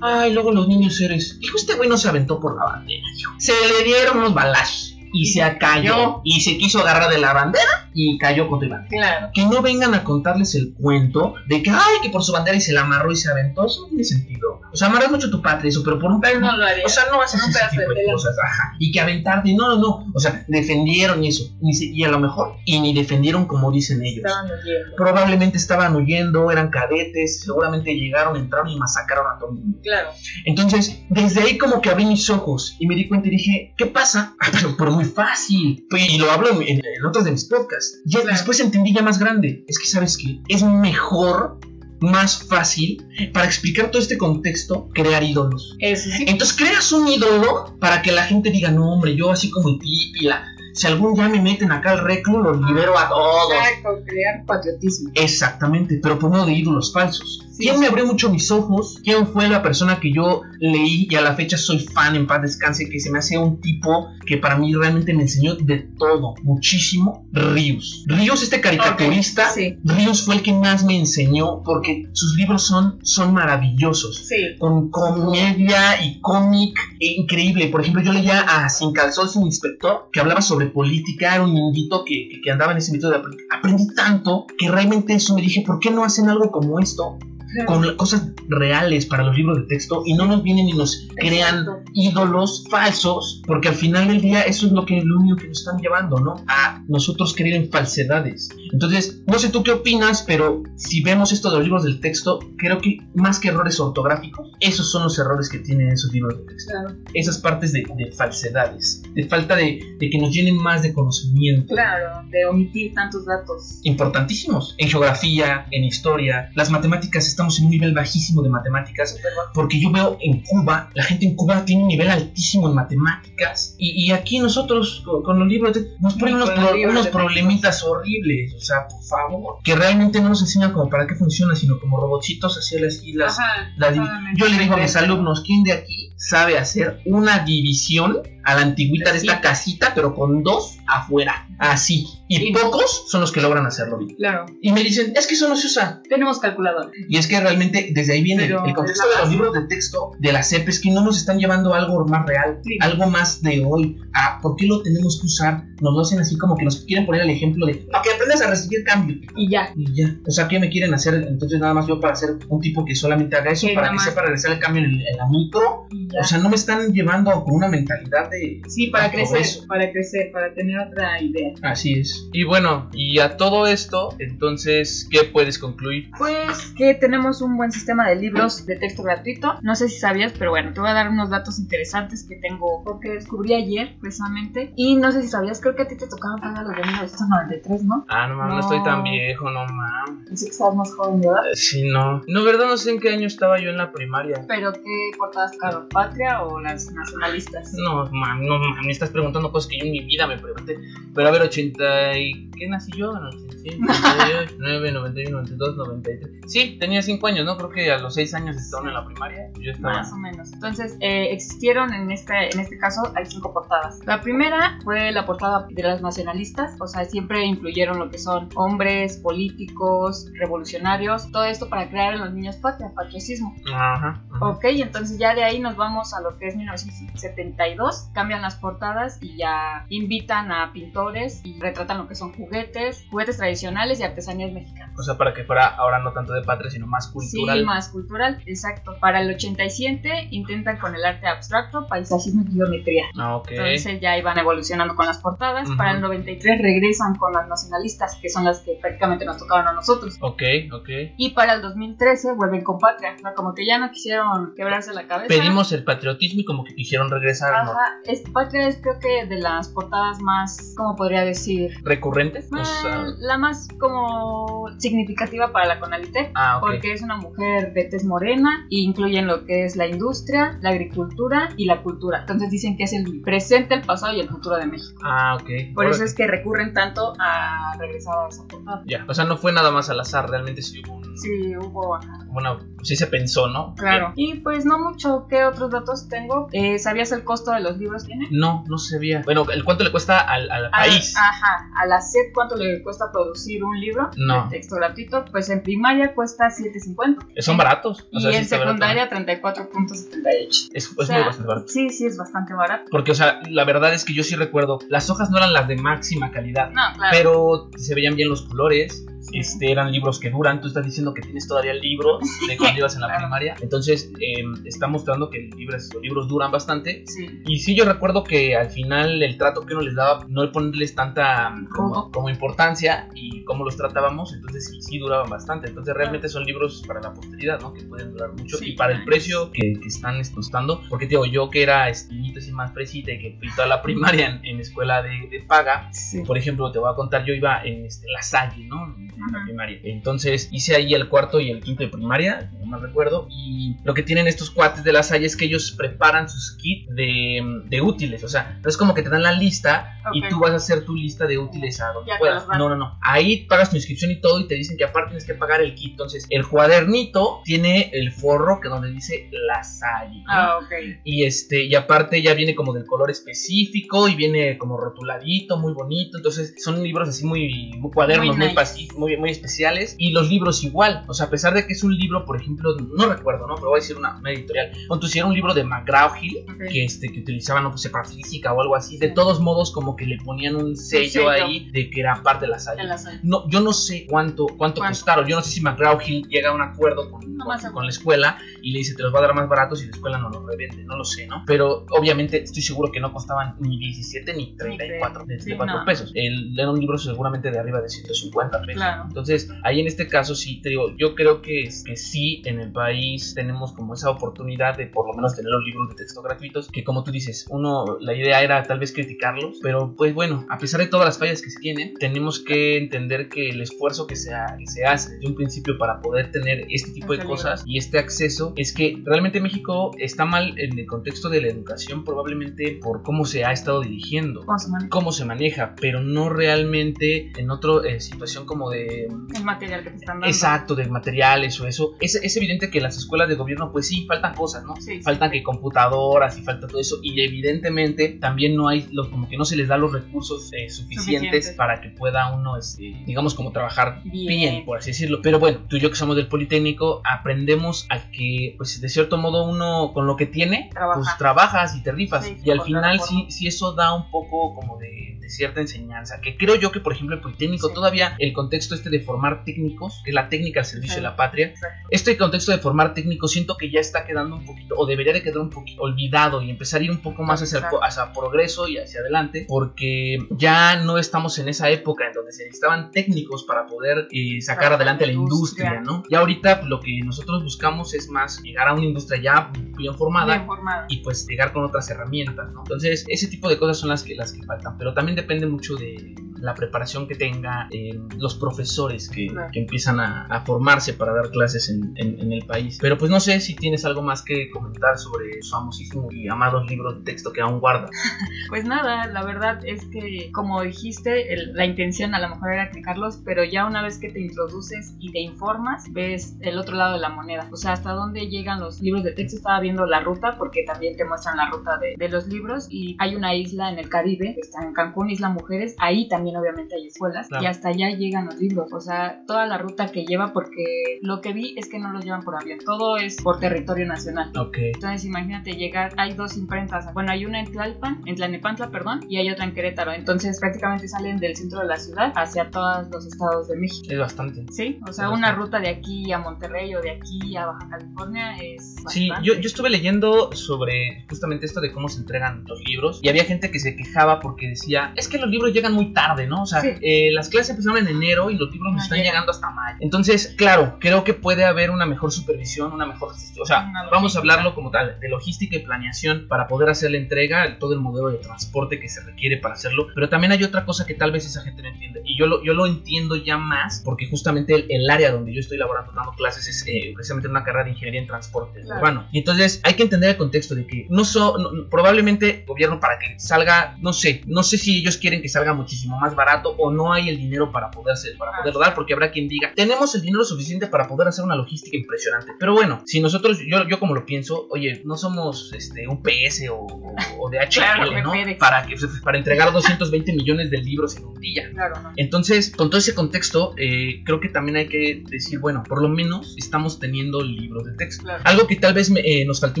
[0.00, 1.38] Ay, luego los niños héroes.
[1.40, 3.02] Dijo, este güey no se aventó por la bandera.
[3.38, 7.90] Se le dieron unos balazos y se cayó y se quiso agarrar de la bandera
[7.94, 8.86] y cayó el bandera.
[8.88, 9.30] Claro.
[9.34, 12.60] Que no vengan a contarles el cuento de que, ay, que por su bandera y
[12.60, 13.66] se la amarró y se aventó.
[13.66, 14.60] Eso no tiene sentido.
[14.72, 16.84] O sea, amarras mucho tu patria, eso, pero por un Pero no lo haría.
[16.84, 18.36] O sea, no haces Con un ese pedazo tipo de cosas.
[18.44, 18.74] Ajá.
[18.78, 20.12] Y que aventarte, no, no, no.
[20.14, 21.44] O sea, defendieron y eso.
[21.60, 24.24] Y a lo mejor, y ni defendieron como dicen ellos.
[24.24, 24.96] Estaban huyendo.
[24.96, 29.78] Probablemente estaban huyendo, eran cadetes, seguramente llegaron, entraron y masacraron a todo el mundo.
[29.82, 30.08] Claro.
[30.44, 33.86] Entonces, desde ahí como que abrí mis ojos y me di cuenta y dije, ¿qué
[33.86, 34.34] pasa?
[34.44, 35.86] Ah, pero, pero muy fácil.
[35.90, 37.81] Y lo hablo en, en- en otros de mis podcasts.
[38.10, 38.26] Claro.
[38.28, 39.64] después entendí ya más grande.
[39.68, 40.40] Es que, ¿sabes qué?
[40.48, 41.58] Es mejor,
[42.00, 45.76] más fácil, para explicar todo este contexto, crear ídolos.
[45.78, 46.24] Eso sí.
[46.26, 49.78] Entonces creas un ídolo para que la gente diga, no, hombre, yo así como el
[49.78, 50.44] Pipila.
[50.74, 53.52] Si algún día me meten acá al reclu, los libero a todos.
[53.52, 55.10] Exacto, crear patriotismo.
[55.14, 57.46] Exactamente, pero por medio de ídolos falsos.
[57.62, 58.98] ¿Quién me abrió mucho mis ojos?
[59.04, 62.42] ¿Quién fue la persona que yo leí y a la fecha soy fan en paz
[62.42, 62.88] descanse?
[62.88, 67.26] Que se me hace un tipo que para mí realmente me enseñó de todo, muchísimo.
[67.32, 68.04] Rius.
[68.06, 69.76] Rius, este caricaturista, Sí.
[69.84, 74.36] Rius fue el que más me enseñó porque sus libros son, son maravillosos Sí.
[74.58, 77.68] con comedia y cómic increíble.
[77.68, 81.54] Por ejemplo, yo leía a Sin Calzón, Sin Inspector, que hablaba sobre política, era un
[81.54, 83.18] niñito que, que- que andaba en ese método de.
[83.50, 87.18] Aprendí tanto que realmente eso me dije, ¿por qué no hacen algo como esto?
[87.66, 91.60] Con cosas reales para los libros de texto y no nos vienen y nos crean
[91.60, 91.90] Exacto.
[91.94, 95.58] ídolos falsos, porque al final del día eso es lo que lo único que nos
[95.60, 96.36] están llevando, ¿no?
[96.48, 98.48] A nosotros creer en falsedades.
[98.72, 102.40] Entonces, no sé tú qué opinas, pero si vemos esto de los libros del texto,
[102.56, 106.44] creo que más que errores ortográficos, esos son los errores que tienen esos libros de
[106.44, 106.72] texto.
[106.72, 106.96] Claro.
[107.14, 111.74] Esas partes de, de falsedades, de falta de, de que nos llenen más de conocimiento.
[111.74, 113.80] Claro, de omitir tantos datos.
[113.82, 116.50] Importantísimos en geografía, en historia.
[116.54, 119.16] Las matemáticas, estamos en un nivel bajísimo de matemáticas
[119.52, 123.74] porque yo veo en Cuba, la gente en Cuba tiene un nivel altísimo en matemáticas
[123.78, 127.82] y, y aquí nosotros con, con los libros de- nos ponen unos, pro- unos problemitas
[127.82, 131.80] horribles, o sea, por favor, que realmente no nos enseñan como para qué funciona, sino
[131.80, 133.38] como robotcitos así las islas.
[133.38, 133.90] Ajá, La
[134.36, 138.62] yo le digo a mis alumnos, ¿quién de aquí sabe hacer una división a la
[138.62, 141.46] antigüita de esta casita, pero con dos afuera?
[141.58, 142.06] Así.
[142.28, 142.52] Y Sí.
[142.52, 144.16] pocos son los que logran hacerlo bien.
[144.16, 146.00] Claro, Y me dicen, es que eso no se usa.
[146.08, 146.90] tenemos calculador.
[147.08, 150.12] Y es que realmente desde ahí viene Pero el contexto de los libros de texto
[150.18, 152.78] de la CEP es que no nos están llevando a algo más real, Sí.
[152.80, 153.98] algo más de hoy.
[154.14, 155.64] A por qué lo tenemos que usar.
[155.80, 158.40] Nos lo hacen así como que nos quieren poner el ejemplo de para que aprendas
[158.42, 159.16] a recibir cambio.
[159.36, 159.72] Y ya.
[159.76, 160.16] Y ya.
[160.26, 161.14] O sea, ¿qué me quieren hacer?
[161.28, 164.04] Entonces, nada más yo para ser un tipo que solamente haga eso, para que más.
[164.04, 165.86] sepa regresar el cambio en, el- en la micro.
[166.20, 168.60] O sea, no me están llevando con una mentalidad de.
[168.68, 171.52] sí, para Ah, crecer, para crecer, para tener otra idea.
[171.62, 172.28] Así es.
[172.32, 176.10] Y bueno, y a todo esto, entonces, ¿qué puedes concluir?
[176.18, 179.54] Pues que tenemos un buen sistema de libros de texto gratuito.
[179.62, 182.82] No sé si sabías, pero bueno, te voy a dar unos datos interesantes que tengo,
[182.84, 184.72] porque descubrí ayer precisamente.
[184.76, 187.84] Y no sé si sabías, creo que a ti te tocaban pagar los de 1993,
[187.84, 188.04] ¿no?
[188.08, 188.60] Ah, no mames, no No.
[188.60, 190.26] estoy tan viejo, no mames.
[190.28, 191.42] Pensé que estabas más joven, ¿verdad?
[191.54, 192.22] Sí, no.
[192.26, 194.44] No, verdad, no sé en qué año estaba yo en la primaria.
[194.48, 195.88] Pero ¿qué portadas tocaron?
[195.88, 197.72] ¿Patria o las nacionalistas?
[197.74, 198.08] No,
[198.40, 200.78] no, man, me estás preguntando cosas que yo en mi vida me pregunté.
[201.14, 202.50] Pero a ver, 80 y...
[202.52, 203.10] ¿Qué nací yo?
[203.10, 206.30] 87, 98, 9, 91, 92, 93.
[206.46, 207.56] Sí, tenía 5 años, ¿no?
[207.56, 209.50] Creo que a los 6 años estaban en la primaria.
[209.60, 209.94] Yo estaba...
[209.94, 210.52] Más o menos.
[210.52, 214.00] Entonces, eh, existieron en este, en este caso, hay cinco portadas.
[214.06, 218.48] La primera fue la portada de las nacionalistas, o sea, siempre incluyeron lo que son
[218.54, 223.54] hombres, políticos, revolucionarios, todo esto para crear en los niños patria, patriotismo.
[223.72, 223.94] Ajá.
[223.94, 224.22] ajá.
[224.40, 229.18] Ok, entonces ya de ahí nos vamos a lo que es 1972, cambian las portadas
[229.20, 234.52] y ya invitan a pintores y retratan lo que son juguetes, juguetes tradicionales y artesanías
[234.52, 234.98] mexicanas.
[234.98, 237.58] O sea, para que fuera ahora no tanto de patria, sino más cultural.
[237.58, 238.96] Sí, más cultural, exacto.
[239.00, 243.04] Para el 87 intentan con el arte abstracto, paisajismo y geometría.
[243.18, 243.48] Ah, ok.
[243.50, 245.68] Entonces ya iban evolucionando con las portadas.
[245.68, 245.76] Ujú.
[245.76, 249.72] Para el 93 regresan con las nacionalistas, que son las que prácticamente nos tocaban a
[249.72, 250.16] nosotros.
[250.20, 250.42] Ok,
[250.72, 250.88] ok.
[251.16, 253.14] Y para el 2013 vuelven con Patria.
[253.14, 255.28] O sea, como que ya no quisieron quebrarse la cabeza.
[255.28, 257.72] Pedimos el patriotismo y como que quisieron regresar, ¿no?
[258.06, 261.72] Es, Patria es creo que de las portadas más, ¿cómo podría decir?
[261.84, 262.50] ¿Recurrentes?
[262.52, 263.04] O sea...
[263.18, 266.32] La más como significativa para la Conalite.
[266.34, 266.62] Ah, ok.
[266.62, 270.70] Porque es una mujer de tez morena y incluyen lo que es la industria, la
[270.70, 272.20] agricultura y la cultura.
[272.20, 275.00] Entonces dicen que es el presente, el pasado y el futuro de México.
[275.04, 275.74] Ah, ok.
[275.74, 278.82] Por eso es que recurren tanto a regresar a esa portada.
[278.86, 281.16] Ya, o sea, no fue nada más al azar, realmente sí hubo un...
[281.16, 281.98] Sí, hubo.
[282.28, 283.74] Bueno, sí se pensó, ¿no?
[283.76, 284.12] Claro.
[284.16, 285.26] Y pues no mucho.
[285.28, 286.48] ¿Qué otros datos tengo?
[286.52, 288.28] Eh, ¿Sabías el costo de los libros que tiene?
[288.30, 289.22] No, no se veía.
[289.24, 291.14] Bueno, ¿el cuánto le cuesta al, al A- país?
[291.16, 291.68] Ajá.
[291.76, 294.44] A la SED, ¿cuánto le cuesta producir un libro No.
[294.44, 295.24] de texto gratuito?
[295.30, 297.40] Pues en primaria cuesta 7.50.
[297.42, 298.02] Son baratos.
[298.12, 300.46] O Y sí en secundaria 34.78.
[300.48, 301.68] Es, es O sea, muy bastante barato.
[301.68, 302.84] Sí, sí, es bastante barato.
[302.90, 305.68] Porque, o sea, la verdad es que yo sí recuerdo, las hojas no eran las
[305.68, 307.10] de máxima calidad, No, claro.
[307.10, 309.38] pero se veían bien los colores, Sí.
[309.38, 312.18] este, eran libros que duran, tú estás diciendo que tienes todavía libros
[312.48, 313.20] de cuando ibas en la Claro.
[313.22, 317.04] primaria, entonces eh, está mostrando que libros, los libros duran bastante.
[317.06, 317.28] Sí.
[317.46, 320.94] Y sí, yo recuerdo que al final el trato que uno les daba, no ponerles
[320.94, 322.10] tanta como, Codo.
[322.12, 325.68] como importancia y cómo los tratábamos, entonces sí, sí duraban bastante.
[325.68, 327.72] Entonces realmente son libros para la posteridad, ¿no?
[327.74, 328.56] Que pueden durar mucho.
[328.56, 332.38] Sí, y para el precio que, que están costando, porque digo, yo que era niñito
[332.38, 335.90] así más fresita y que fui toda la primaria en, en escuela de, de paga,
[335.92, 336.22] Sí.
[336.26, 338.94] por ejemplo, te voy a contar, yo iba en este, la Salle, ¿no?
[338.96, 339.78] En la primaria.
[339.84, 343.26] Entonces hice ahí el cuarto y el quinto de primaria, no mal recuerdo.
[343.30, 346.88] Y lo que tienen estos cuates de la Salle es que ellos preparan sus kits
[346.94, 347.40] de,
[347.72, 348.22] de útiles.
[348.22, 350.84] O sea, no es como que te dan la lista y tú vas a hacer
[350.84, 352.46] tu lista de útiles a donde Ya puedas.
[352.48, 352.98] No, no, no.
[353.00, 355.74] Ahí pagas tu inscripción y todo y te dicen que aparte tienes que pagar el
[355.74, 355.92] kit.
[355.92, 359.62] Entonces, el cuadernito tiene el forro que donde dice la.
[360.10, 360.24] ¿no?
[360.28, 360.70] Ah, ok.
[361.04, 365.72] Y este, y aparte ya viene como del color específico y viene como rotuladito, muy
[365.72, 366.18] bonito.
[366.18, 368.88] Entonces son libros así muy, muy cuadernos, Muy nice.
[368.96, 369.94] muy, muy especiales.
[369.98, 371.04] Y los libros igual.
[371.08, 373.54] O sea, a pesar de que es un libro, por ejemplo, no recuerdo, ¿no?
[373.54, 374.72] Pero voy a decir una, una editorial.
[374.88, 376.70] Cuando era un libro de McGraw-Hill, Ok.
[376.70, 378.98] que, este, que utilizaban, no sé, para física o algo así.
[378.98, 381.30] De todos modos, como que le ponían un sello, sello.
[381.30, 382.82] ahí de que era parte de la saga.
[383.22, 384.98] No, yo no sé cuánto, cuánto, ¿Cuánto?
[384.98, 385.26] costaron.
[385.26, 388.72] Yo no sé si McGraw-Hill llega a un acuerdo con, No con- la escuela y
[388.72, 390.84] le dice te los va a dar más baratos y la escuela no los revende.
[390.84, 391.42] No lo sé, ¿no?
[391.46, 395.84] Pero obviamente estoy seguro que no costaban ni 17 ni 34, Sí, 34 no.
[395.84, 396.12] pesos.
[396.14, 398.74] El, era un libro seguramente de arriba de 150 pesos.
[398.74, 399.04] Claro.
[399.08, 402.72] Entonces, ahí en este caso sí te digo, yo creo que, que sí en el
[402.72, 406.68] país tenemos como esa oportunidad de por lo menos tener los libros de texto gratuitos,
[406.68, 410.58] que como tú dices, uno, la idea era tal vez criticarlos, pero pues bueno, a
[410.58, 414.16] pesar de todas las fallas que se tienen, tenemos que entender que el esfuerzo que
[414.16, 417.62] se, ha- que se hace desde un principio para poder tener este tipo de cosas
[417.66, 422.04] y este acceso es que realmente México está mal en el contexto de la educación
[422.04, 426.28] probablemente por cómo se ha estado dirigiendo ¿Cómo se maneja cómo se maneja, pero no
[426.30, 430.26] realmente en otra situación como de el material que te están dando?
[430.26, 431.94] exacto de materiales o eso.
[432.00, 434.74] Es, es evidente que las escuelas de gobierno, pues sí, faltan cosas, ¿no?
[434.76, 435.02] Sí, sí.
[435.02, 436.98] Faltan que computadoras y falta todo eso.
[437.02, 440.68] Y evidentemente también no hay, lo- como que no se les da los recursos eh,
[440.70, 444.26] suficientes, para que pueda uno, este, digamos, como trabajar Bien.
[444.26, 445.20] bien, por así decirlo.
[445.22, 449.16] Pero bueno, tú y yo que somos del Politécnico, aprendemos a que, pues de cierto
[449.16, 451.00] modo, uno con lo que tiene, Trabaja.
[451.00, 452.24] pues trabajas y te rifas.
[452.26, 456.20] Sí, y al final sí, sí eso da un poco como de, de cierta enseñanza.
[456.20, 457.74] Que creo yo que, por ejemplo, el Politécnico Sí.
[457.74, 461.00] todavía el contexto este de formar técnicos, que es la técnica al servicio Sí.
[461.00, 461.88] de la patria, Exacto.
[461.90, 465.22] este contexto de formar técnicos siento que ya está quedando un poquito, o debería de
[465.22, 469.00] quedar un poquito olvidado y empezar a ir un poco más hacia progreso y hacia
[469.00, 474.08] adelante, porque ya no estamos en esa época en donde se necesitaban técnicos para poder
[474.10, 475.98] eh, sacar adelante la la industria, industria.
[475.98, 476.04] ¿no?
[476.08, 480.34] Y ahorita lo que nosotros buscamos es más llegar a una industria ya bien formada
[480.34, 480.86] Bien formada.
[480.88, 482.60] y pues llegar con otras herramientas, ¿no?
[482.60, 485.76] Entonces, ese tipo de cosas son las que, las que faltan, pero también depende mucho
[485.76, 489.48] de la preparación que tenga eh, los profesores que, Claro.
[489.52, 492.78] que empiezan a, a formarse para dar clases en, en- en el país.
[492.80, 496.66] Pero pues no sé si tienes algo más que comentar sobre los famosísimos y amados
[496.68, 497.90] libros de texto que aún guardas.
[498.48, 502.70] Pues nada, la verdad es que, como dijiste, el- la intención a lo mejor era
[502.70, 506.92] clicarlos, pero ya una vez que te introduces y te informas, ves el otro lado
[506.94, 507.48] de la moneda.
[507.50, 509.36] O sea, hasta dónde llegan los libros de texto.
[509.36, 512.66] Estaba viendo la ruta, porque también te muestran la ruta de, de los libros.
[512.68, 515.74] Y hay una isla en el Caribe, que está en Cancún, Isla Mujeres.
[515.78, 517.28] Ahí también, obviamente, hay escuelas.
[517.28, 517.44] Claro.
[517.44, 518.72] Y hasta allá llegan los libros.
[518.72, 522.04] O sea, toda la ruta que lleva, porque lo que vi es que no los
[522.04, 522.58] llevan por avión.
[522.64, 524.30] Todo es por territorio nacional.
[524.36, 524.56] Ok.
[524.74, 529.18] Entonces imagínate llegar, hay dos imprentas, bueno hay una en Tlalpan, en Tlalnepantla, perdón, y
[529.18, 533.06] hay otra en Querétaro, entonces prácticamente salen del centro de la ciudad hacia todos los
[533.06, 533.86] estados de México.
[533.90, 534.44] Es bastante.
[534.52, 535.40] Sí, o sea, Es una bastante.
[535.44, 539.28] ruta de aquí a Monterrey o de aquí a Baja California es Sí, bastante.
[539.28, 543.24] yo, yo estuve leyendo sobre justamente esto de cómo se entregan los libros y había
[543.24, 546.42] gente que se quejaba porque decía, es que los libros llegan muy tarde, ¿no?
[546.42, 546.68] O sea, Sí.
[546.82, 549.12] eh, las clases empezaron en enero y los libros nos No están llegan.
[549.12, 549.78] llegando hasta mayo.
[549.80, 553.12] Entonces, claro, creo que puede haber una mejor supervisión, una mejor.
[553.40, 556.90] O sea, Una vamos a hablarlo como tal, de logística y planeación para poder hacer
[556.90, 559.86] la entrega, todo el modelo de transporte que se requiere para hacerlo.
[559.94, 562.02] Pero también hay otra cosa que tal vez esa gente no entiende.
[562.04, 565.40] Y yo lo, yo lo entiendo ya más porque justamente el, el área donde yo
[565.40, 568.80] estoy laborando, dando clases, es eh, precisamente una carrera de ingeniería en transporte Claro.
[568.80, 569.08] urbano.
[569.12, 572.98] Y entonces hay que entender el contexto de que no so, no- probablemente gobierno para
[572.98, 576.70] que salga, no sé, no sé si ellos quieren que salga muchísimo más barato o
[576.72, 579.52] no hay el dinero para poder hacer, para Ah, poderlo dar, porque habrá quien diga,
[579.54, 582.32] tenemos el dinero suficiente para poder hacer una logística impresionante.
[582.38, 586.48] Pero bueno, si nosotros, yo, yo como lo pienso, oye, no somos este un PS
[586.50, 588.12] o, o, o DHL, Claro, ¿no?
[588.38, 591.50] Para que para entregar 220 millones de libros en un día.
[591.52, 591.92] Claro, ¿no?
[591.96, 595.88] Entonces, con todo ese contexto, eh, creo que también hay que decir, bueno, por lo
[595.88, 598.04] menos estamos teniendo libros de texto.
[598.04, 598.22] Claro.
[598.24, 599.60] Algo que tal vez me- eh, nos faltó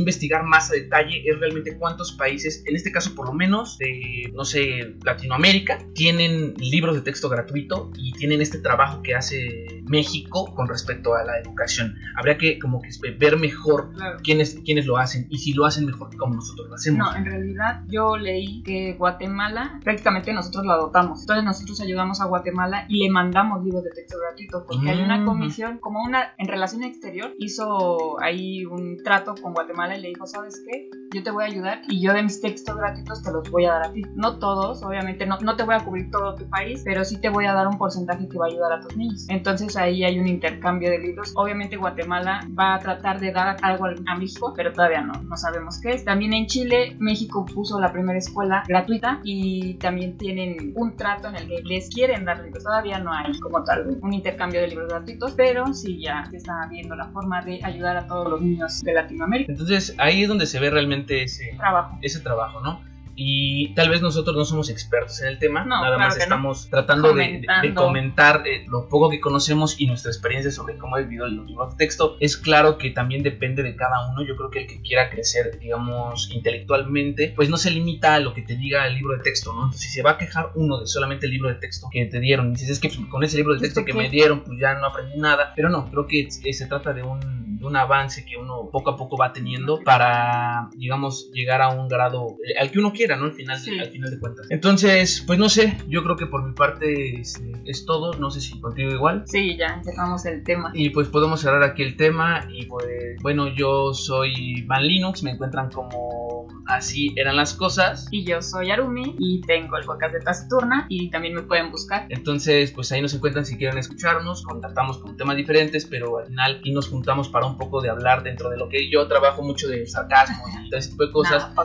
[0.00, 4.30] investigar más a detalle es realmente cuántos países, en este caso por lo menos de,
[4.34, 10.52] no sé, Latinoamérica, tienen libros de texto gratuito y tienen este trabajo que hace México
[10.54, 11.94] con respecto a la educación.
[12.16, 12.88] Habría que como que
[13.18, 14.18] ver mejor Claro.
[14.22, 16.98] quiénes, quiénes lo hacen y si lo hacen mejor que como nosotros lo hacemos.
[16.98, 21.20] No, en realidad yo leí que Guatemala prácticamente nosotros lo adoptamos.
[21.20, 25.18] Entonces nosotros ayudamos a Guatemala y le mandamos libros de texto gratuito porque hay una
[25.18, 25.24] Mm.
[25.26, 30.26] comisión, como una en relación exterior, hizo ahí un trato con Guatemala y le dijo,
[30.26, 30.88] ¿sabes qué?
[31.14, 33.72] Yo te voy a ayudar y yo de mis textos gratuitos te los voy a
[33.72, 34.02] dar a ti.
[34.14, 37.28] No todos, obviamente no, no te voy a cubrir todo tu país, pero sí te
[37.28, 39.26] voy a dar un porcentaje que va a ayudar a tus niños.
[39.28, 41.32] Entonces ahí hay un intercambio de libros.
[41.36, 45.36] Obviamente Guatemala va a tratar de dar algo al- a México, pero todavía no, no
[45.36, 46.04] sabemos qué es.
[46.04, 51.36] También en Chile, México puso la primera escuela gratuita y también tienen un trato en
[51.36, 52.62] el que les quieren dar libros.
[52.64, 56.66] Todavía no hay como tal un intercambio de libros gratuitos, pero sí ya se está
[56.70, 59.52] viendo la forma de ayudar a todos los niños de Latinoamérica.
[59.52, 61.98] Entonces ahí es donde se ve realmente ese, Trabajo.
[62.02, 62.80] ese trabajo, ¿no?
[63.14, 66.18] Y tal vez nosotros no somos expertos en el tema, No, nada claro más que
[66.20, 66.24] no.
[66.24, 70.96] estamos tratando de, de- comentar eh, lo poco que conocemos y nuestra experiencia sobre cómo
[70.96, 72.16] he vivido los libros de texto.
[72.20, 74.22] Es claro que también depende de cada uno.
[74.26, 78.32] Yo creo que el que quiera crecer, digamos, intelectualmente, pues no se limita a lo
[78.34, 79.64] que te diga el libro de texto, ¿no?
[79.64, 82.20] Entonces, si se va a quejar uno de solamente el libro de texto que te
[82.20, 84.58] dieron, y dices, es que con ese libro de ¿Esto texto que me dieron, pues
[84.58, 85.52] ya no aprendí nada.
[85.54, 88.96] Pero no, creo que se trata de un, de un avance que uno poco a
[88.96, 93.26] poco va teniendo para, digamos, llegar a un grado eh, al que uno quiera, ¿no?
[93.26, 93.78] Al final, Sí.
[93.78, 94.46] al final de cuentas.
[94.50, 98.40] Entonces, pues no sé, yo creo que por mi parte este, es todo, no sé
[98.40, 99.22] si contigo igual.
[99.26, 100.72] Sí, ya empezamos el tema.
[100.74, 105.30] Y pues podemos cerrar aquí el tema y pues bueno, yo soy Van Linux, me
[105.30, 106.31] encuentran como
[106.66, 108.08] así eran las cosas.
[108.10, 112.06] Y yo soy Arumi y tengo el podcast de Taciturna y también me pueden buscar.
[112.08, 116.60] Entonces, pues ahí nos encuentran si quieren escucharnos, contactamos con temas diferentes, pero al final
[116.64, 119.68] y nos juntamos para un poco de hablar dentro de lo que yo trabajo mucho
[119.68, 121.48] de sarcasmo y todo ese tipo de cosas.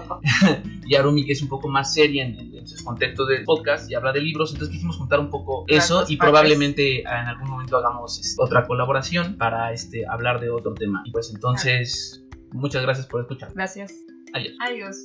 [0.87, 3.95] Y Arumi, que es un poco más seria en, en, sus contextos del podcast y
[3.95, 8.19] habla de libros, entonces quisimos juntar un poco eso y probablemente en algún momento hagamos
[8.19, 11.01] este, otra colaboración para este, hablar de otro tema.
[11.05, 13.51] Y pues entonces, muchas gracias por escuchar.
[13.53, 14.16] Gracias.
[14.33, 14.55] Adiós.
[14.59, 15.03] Adiós.